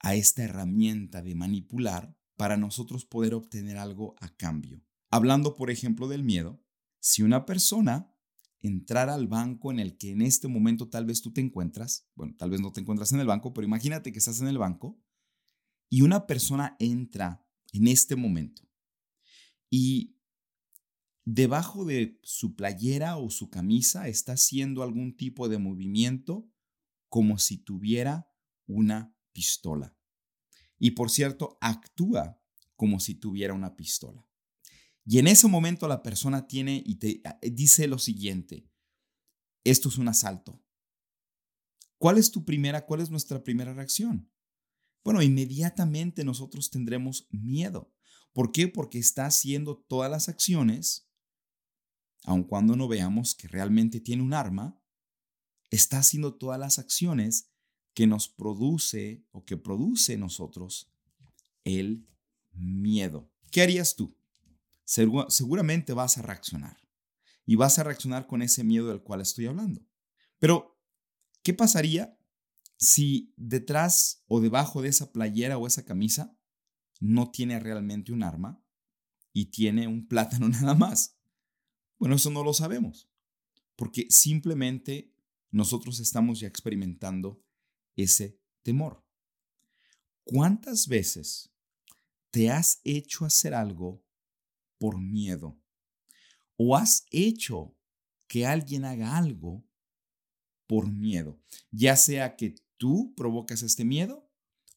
a 0.00 0.14
esta 0.14 0.44
herramienta 0.44 1.22
de 1.22 1.34
manipular 1.34 2.16
para 2.36 2.56
nosotros 2.56 3.04
poder 3.04 3.34
obtener 3.34 3.78
algo 3.78 4.14
a 4.20 4.34
cambio. 4.36 4.82
Hablando, 5.10 5.54
por 5.54 5.70
ejemplo, 5.70 6.08
del 6.08 6.22
miedo, 6.22 6.62
si 7.00 7.22
una 7.22 7.46
persona 7.46 8.12
entrara 8.60 9.14
al 9.14 9.28
banco 9.28 9.70
en 9.70 9.78
el 9.78 9.96
que 9.96 10.10
en 10.10 10.22
este 10.22 10.48
momento 10.48 10.88
tal 10.88 11.06
vez 11.06 11.22
tú 11.22 11.32
te 11.32 11.40
encuentras, 11.40 12.08
bueno, 12.14 12.34
tal 12.36 12.50
vez 12.50 12.60
no 12.60 12.72
te 12.72 12.80
encuentras 12.80 13.12
en 13.12 13.20
el 13.20 13.26
banco, 13.26 13.52
pero 13.52 13.66
imagínate 13.66 14.12
que 14.12 14.18
estás 14.18 14.40
en 14.40 14.48
el 14.48 14.58
banco 14.58 15.00
y 15.88 16.02
una 16.02 16.26
persona 16.26 16.76
entra 16.78 17.46
en 17.72 17.86
este 17.86 18.16
momento 18.16 18.62
y 19.70 20.16
debajo 21.24 21.84
de 21.84 22.18
su 22.22 22.56
playera 22.56 23.16
o 23.16 23.30
su 23.30 23.50
camisa 23.50 24.08
está 24.08 24.32
haciendo 24.32 24.82
algún 24.82 25.16
tipo 25.16 25.48
de 25.48 25.58
movimiento 25.58 26.48
como 27.08 27.38
si 27.38 27.58
tuviera 27.58 28.28
una 28.66 29.16
pistola. 29.32 29.95
Y 30.78 30.92
por 30.92 31.10
cierto, 31.10 31.58
actúa 31.60 32.40
como 32.76 33.00
si 33.00 33.14
tuviera 33.14 33.54
una 33.54 33.76
pistola. 33.76 34.26
Y 35.04 35.18
en 35.18 35.28
ese 35.28 35.48
momento 35.48 35.86
la 35.88 36.02
persona 36.02 36.46
tiene 36.46 36.82
y 36.84 36.96
te 36.96 37.20
ah, 37.24 37.38
dice 37.40 37.86
lo 37.86 37.98
siguiente, 37.98 38.68
esto 39.64 39.88
es 39.88 39.98
un 39.98 40.08
asalto. 40.08 40.62
¿Cuál 41.98 42.18
es 42.18 42.30
tu 42.30 42.44
primera, 42.44 42.84
cuál 42.84 43.00
es 43.00 43.10
nuestra 43.10 43.42
primera 43.42 43.72
reacción? 43.72 44.30
Bueno, 45.04 45.22
inmediatamente 45.22 46.24
nosotros 46.24 46.70
tendremos 46.70 47.28
miedo. 47.30 47.94
¿Por 48.32 48.52
qué? 48.52 48.68
Porque 48.68 48.98
está 48.98 49.26
haciendo 49.26 49.78
todas 49.78 50.10
las 50.10 50.28
acciones, 50.28 51.08
aun 52.24 52.42
cuando 52.42 52.76
no 52.76 52.88
veamos 52.88 53.34
que 53.34 53.48
realmente 53.48 54.00
tiene 54.00 54.22
un 54.22 54.34
arma, 54.34 54.82
está 55.70 55.98
haciendo 55.98 56.34
todas 56.34 56.58
las 56.58 56.78
acciones 56.78 57.52
que 57.96 58.06
nos 58.06 58.28
produce 58.28 59.24
o 59.32 59.46
que 59.46 59.56
produce 59.56 60.18
nosotros 60.18 60.92
el 61.64 62.06
miedo. 62.52 63.32
¿Qué 63.50 63.62
harías 63.62 63.96
tú? 63.96 64.14
seguramente 64.84 65.94
vas 65.94 66.16
a 66.16 66.22
reaccionar. 66.22 66.76
Y 67.46 67.56
vas 67.56 67.78
a 67.78 67.84
reaccionar 67.84 68.26
con 68.26 68.42
ese 68.42 68.62
miedo 68.64 68.88
del 68.88 69.02
cual 69.02 69.22
estoy 69.22 69.46
hablando. 69.46 69.80
Pero, 70.38 70.78
¿qué 71.42 71.54
pasaría 71.54 72.16
si 72.76 73.32
detrás 73.36 74.22
o 74.28 74.40
debajo 74.40 74.82
de 74.82 74.90
esa 74.90 75.10
playera 75.10 75.56
o 75.56 75.66
esa 75.66 75.86
camisa 75.86 76.38
no 77.00 77.30
tiene 77.30 77.58
realmente 77.58 78.12
un 78.12 78.22
arma 78.22 78.62
y 79.32 79.46
tiene 79.46 79.88
un 79.88 80.06
plátano 80.06 80.48
nada 80.50 80.74
más? 80.74 81.18
Bueno, 81.98 82.16
eso 82.16 82.30
no 82.30 82.44
lo 82.44 82.52
sabemos, 82.52 83.08
porque 83.74 84.06
simplemente 84.10 85.14
nosotros 85.50 85.98
estamos 85.98 86.40
ya 86.40 86.46
experimentando 86.46 87.42
ese 87.96 88.38
temor. 88.62 89.04
¿Cuántas 90.24 90.88
veces 90.88 91.50
te 92.36 92.50
has 92.50 92.82
hecho 92.84 93.24
hacer 93.24 93.54
algo 93.54 94.04
por 94.78 94.98
miedo. 95.00 95.58
O 96.58 96.76
has 96.76 97.06
hecho 97.10 97.76
que 98.28 98.46
alguien 98.46 98.84
haga 98.84 99.16
algo 99.16 99.66
por 100.66 100.90
miedo, 100.90 101.40
ya 101.70 101.96
sea 101.96 102.36
que 102.36 102.56
tú 102.76 103.14
provocas 103.16 103.62
este 103.62 103.84
miedo 103.84 104.28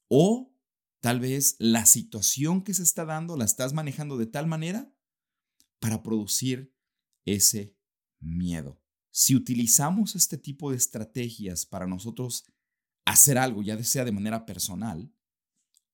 o 0.07 0.55
tal 1.01 1.19
vez 1.19 1.55
la 1.59 1.85
situación 1.85 2.63
que 2.63 2.73
se 2.73 2.83
está 2.83 3.05
dando 3.05 3.35
la 3.35 3.45
estás 3.45 3.73
manejando 3.73 4.17
de 4.17 4.27
tal 4.27 4.45
manera 4.45 4.93
para 5.79 6.03
producir 6.03 6.73
ese 7.25 7.75
miedo. 8.19 8.81
Si 9.11 9.35
utilizamos 9.35 10.15
este 10.15 10.37
tipo 10.37 10.71
de 10.71 10.77
estrategias 10.77 11.65
para 11.65 11.87
nosotros 11.87 12.45
hacer 13.09 13.39
algo, 13.39 13.63
ya 13.63 13.81
sea 13.83 14.05
de 14.05 14.11
manera 14.11 14.45
personal 14.45 15.11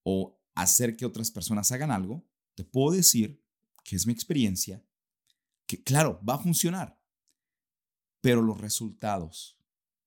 o 0.04 0.38
hacer 0.54 0.98
que 0.98 1.06
otras 1.06 1.32
personas 1.32 1.72
hagan 1.72 1.90
algo, 1.90 2.28
te 2.56 2.66
puedo 2.66 2.96
decir 2.96 3.42
que 3.86 3.96
es 3.96 4.06
mi 4.06 4.12
experiencia, 4.12 4.86
que 5.66 5.82
claro, 5.82 6.22
va 6.28 6.36
a 6.36 6.44
funcionar, 6.44 7.02
pero 8.20 8.42
los 8.42 8.60
resultados 8.60 9.58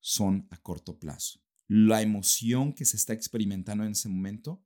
son 0.01 0.47
a 0.51 0.59
corto 0.59 0.99
plazo. 0.99 1.41
La 1.67 2.03
emoción 2.03 2.75
que 2.75 2.85
se 2.85 2.97
está 2.97 3.15
experimentando 3.15 3.85
en 3.85 3.93
ese 3.93 4.09
momento 4.09 4.63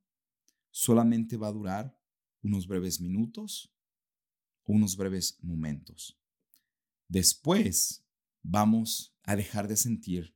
solamente 0.69 1.37
va 1.37 1.47
a 1.47 1.53
durar 1.53 1.97
unos 2.41 2.67
breves 2.67 2.99
minutos 2.99 3.73
o 4.63 4.73
unos 4.73 4.97
breves 4.97 5.37
momentos. 5.41 6.19
Después 7.07 8.05
vamos 8.41 9.15
a 9.23 9.35
dejar 9.37 9.67
de 9.67 9.77
sentir 9.77 10.35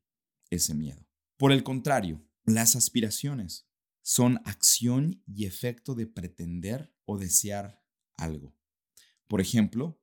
ese 0.49 0.73
miedo. 0.73 1.06
Por 1.37 1.51
el 1.51 1.63
contrario, 1.63 2.25
las 2.45 2.75
aspiraciones 2.75 3.67
son 4.01 4.41
acción 4.45 5.21
y 5.27 5.45
efecto 5.45 5.93
de 5.93 6.07
pretender 6.07 6.93
o 7.05 7.17
desear 7.17 7.83
algo. 8.15 8.55
Por 9.27 9.41
ejemplo, 9.41 10.01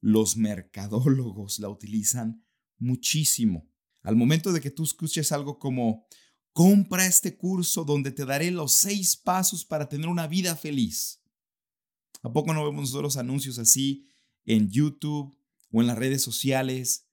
los 0.00 0.36
mercadólogos 0.36 1.58
la 1.58 1.68
utilizan 1.68 2.46
muchísimo. 2.78 3.68
Al 4.02 4.16
momento 4.16 4.52
de 4.52 4.60
que 4.60 4.70
tú 4.70 4.84
escuches 4.84 5.32
algo 5.32 5.58
como, 5.58 6.06
compra 6.52 7.06
este 7.06 7.36
curso 7.36 7.84
donde 7.84 8.10
te 8.10 8.24
daré 8.24 8.50
los 8.50 8.72
seis 8.72 9.16
pasos 9.16 9.64
para 9.64 9.88
tener 9.88 10.08
una 10.08 10.26
vida 10.26 10.56
feliz. 10.56 11.22
¿A 12.22 12.32
poco 12.32 12.54
no 12.54 12.64
vemos 12.64 12.82
nosotros 12.82 13.16
anuncios 13.16 13.58
así 13.58 14.08
en 14.44 14.70
YouTube 14.70 15.36
o 15.70 15.80
en 15.80 15.86
las 15.86 15.98
redes 15.98 16.22
sociales? 16.22 17.09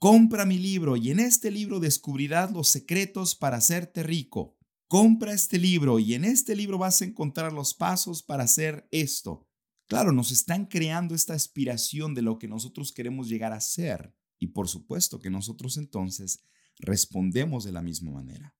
Compra 0.00 0.46
mi 0.46 0.56
libro 0.56 0.96
y 0.96 1.10
en 1.10 1.20
este 1.20 1.50
libro 1.50 1.78
descubrirás 1.78 2.50
los 2.52 2.68
secretos 2.68 3.34
para 3.34 3.58
hacerte 3.58 4.02
rico. 4.02 4.56
Compra 4.88 5.34
este 5.34 5.58
libro 5.58 5.98
y 5.98 6.14
en 6.14 6.24
este 6.24 6.56
libro 6.56 6.78
vas 6.78 7.02
a 7.02 7.04
encontrar 7.04 7.52
los 7.52 7.74
pasos 7.74 8.22
para 8.22 8.44
hacer 8.44 8.88
esto. 8.92 9.46
Claro, 9.88 10.12
nos 10.12 10.30
están 10.30 10.64
creando 10.64 11.14
esta 11.14 11.34
aspiración 11.34 12.14
de 12.14 12.22
lo 12.22 12.38
que 12.38 12.48
nosotros 12.48 12.92
queremos 12.92 13.28
llegar 13.28 13.52
a 13.52 13.60
ser. 13.60 14.16
Y 14.38 14.46
por 14.46 14.68
supuesto 14.68 15.18
que 15.18 15.28
nosotros 15.28 15.76
entonces 15.76 16.46
respondemos 16.78 17.64
de 17.64 17.72
la 17.72 17.82
misma 17.82 18.10
manera. 18.10 18.56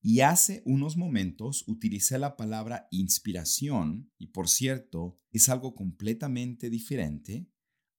Y 0.00 0.20
hace 0.20 0.62
unos 0.64 0.96
momentos 0.96 1.68
utilicé 1.68 2.18
la 2.18 2.38
palabra 2.38 2.88
inspiración, 2.90 4.10
y 4.16 4.28
por 4.28 4.48
cierto, 4.48 5.20
es 5.32 5.50
algo 5.50 5.74
completamente 5.74 6.70
diferente 6.70 7.46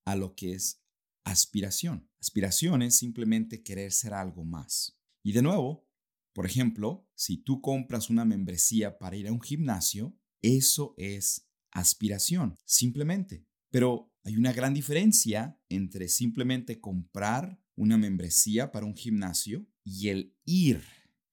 a 0.06 0.16
lo 0.16 0.34
que 0.34 0.54
es 0.54 0.85
aspiración. 1.26 2.10
Aspiración 2.20 2.82
es 2.82 2.96
simplemente 2.96 3.62
querer 3.62 3.92
ser 3.92 4.14
algo 4.14 4.46
más. 4.46 4.98
Y 5.24 5.34
de 5.34 5.42
nuevo, 5.42 5.86
por 6.34 6.46
ejemplo, 6.46 7.10
si 7.16 7.38
tú 7.38 7.62
compras 7.62 8.10
una 8.10 8.24
membresía 8.24 8.98
para 8.98 9.18
ir 9.18 9.28
a 9.28 9.34
un 9.34 9.42
gimnasio, 9.42 10.18
eso 10.42 10.94
es 10.98 11.50
aspiración, 11.72 12.58
simplemente. 12.66 13.46
Pero 13.70 14.14
hay 14.24 14.38
una 14.38 14.54
gran 14.54 14.74
diferencia 14.74 15.60
entre 15.70 16.08
simplemente 16.08 16.80
comprar 16.80 17.60
una 17.76 17.98
membresía 17.98 18.72
para 18.72 18.86
un 18.86 18.96
gimnasio 18.96 19.68
y 19.84 20.10
el 20.10 20.36
ir, 20.46 20.82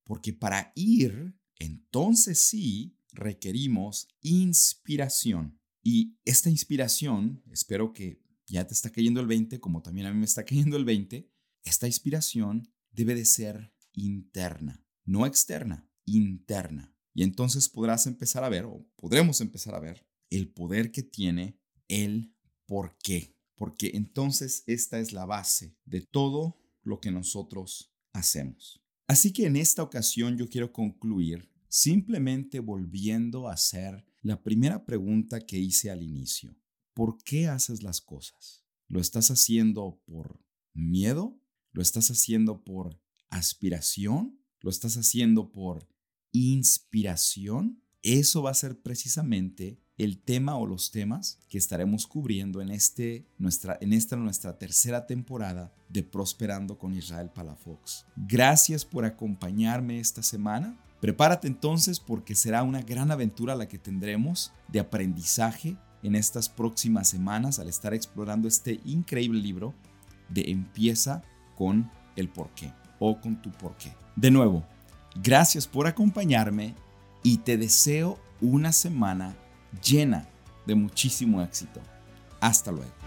porque 0.05 0.33
para 0.33 0.73
ir, 0.75 1.37
entonces 1.59 2.39
sí 2.39 2.97
requerimos 3.13 4.09
inspiración. 4.21 5.61
Y 5.83 6.17
esta 6.25 6.49
inspiración, 6.49 7.43
espero 7.51 7.93
que 7.93 8.22
ya 8.47 8.67
te 8.67 8.75
está 8.75 8.91
cayendo 8.91 9.21
el 9.21 9.27
20, 9.27 9.61
como 9.61 9.83
también 9.83 10.07
a 10.07 10.13
mí 10.13 10.19
me 10.19 10.25
está 10.25 10.45
cayendo 10.47 10.77
el 10.77 10.85
20, 10.85 11.31
esta 11.65 11.87
inspiración 11.87 12.73
debe 12.91 13.15
de 13.15 13.25
ser 13.25 13.73
interna, 13.93 14.85
no 15.05 15.27
externa, 15.27 15.89
interna. 16.05 16.95
Y 17.15 17.23
entonces 17.23 17.69
podrás 17.69 18.07
empezar 18.07 18.43
a 18.45 18.49
ver, 18.49 18.65
o 18.65 18.87
podremos 18.97 19.41
empezar 19.41 19.75
a 19.75 19.81
ver, 19.81 20.07
el 20.31 20.49
poder 20.51 20.91
que 20.91 21.03
tiene 21.03 21.59
el 21.89 22.35
por 22.67 22.97
qué. 23.03 23.37
Porque 23.55 23.93
entonces 23.95 24.65
esta 24.67 24.99
es 24.99 25.13
la 25.13 25.27
base 25.27 25.77
de 25.85 26.01
todo 26.01 26.59
lo 26.83 27.01
que 27.01 27.11
nosotros 27.11 27.95
hacemos. 28.13 28.83
Así 29.07 29.33
que 29.33 29.47
en 29.47 29.57
esta 29.57 29.83
ocasión 29.83 30.37
yo 30.37 30.49
quiero 30.49 30.73
concluir 30.73 31.51
simplemente 31.69 32.61
volviendo 32.61 33.49
a 33.49 33.55
hacer 33.55 34.05
la 34.21 34.43
primera 34.43 34.85
pregunta 34.85 35.41
que 35.41 35.59
hice 35.59 35.91
al 35.91 36.03
inicio. 36.03 36.57
¿Por 36.95 37.23
qué 37.25 37.49
haces 37.49 37.83
las 37.83 38.01
cosas? 38.01 38.65
¿Lo 38.89 39.01
estás 39.01 39.31
haciendo 39.31 40.03
por 40.05 40.45
miedo? 40.75 41.41
¿Lo 41.73 41.81
estás 41.81 42.11
haciendo 42.11 42.63
por 42.63 43.01
aspiración? 43.31 44.39
¿Lo 44.61 44.71
estás 44.71 44.97
haciendo 44.97 45.51
por 45.51 45.89
inspiración? 46.33 47.83
Eso 48.03 48.43
va 48.43 48.51
a 48.51 48.55
ser 48.55 48.83
precisamente 48.83 49.81
el 49.97 50.21
tema 50.23 50.57
o 50.57 50.67
los 50.67 50.91
temas 50.91 51.39
que 51.49 51.59
estaremos 51.59 52.07
cubriendo 52.07 52.61
en, 52.61 52.71
este, 52.71 53.27
nuestra, 53.39 53.79
esta 53.81 54.17
nuestra 54.17 54.59
tercera 54.59 55.07
temporada 55.07 55.73
de 55.89 56.03
Prosperando 56.03 56.79
con 56.79 56.95
Israel 56.95 57.31
Palafox. 57.31 58.05
Gracias 58.17 58.85
por 58.85 59.05
acompañarme 59.05 60.01
esta 60.01 60.23
semana. 60.23 60.79
Prepárate 61.01 61.49
entonces 61.49 62.01
porque 62.01 62.35
será 62.35 62.63
una 62.63 62.83
gran 62.83 63.11
aventura 63.11 63.55
la 63.55 63.69
que 63.69 63.79
tendremos 63.79 64.53
de 64.69 64.81
aprendizaje 64.81 65.77
en 66.03 66.15
estas 66.15 66.49
próximas 66.49 67.09
semanas 67.09 67.59
al 67.59 67.69
estar 67.69 67.95
explorando 67.95 68.49
este 68.49 68.81
increíble 68.85 69.41
libro 69.41 69.75
de 70.29 70.51
Empieza 70.51 71.23
con 71.57 71.91
el 72.17 72.29
porqué 72.29 72.73
o 72.99 73.21
con 73.21 73.41
tu 73.41 73.51
porqué. 73.51 73.95
De 74.17 74.31
nuevo, 74.31 74.65
gracias 75.23 75.67
por 75.67 75.87
acompañarme 75.87 76.75
y 77.23 77.39
te 77.39 77.57
deseo 77.57 78.19
una 78.41 78.73
semana 78.73 79.35
llena 79.83 80.27
de 80.67 80.75
muchísimo 80.75 81.43
éxito. 81.43 81.81
Hasta 82.41 82.73
luego. 82.73 83.02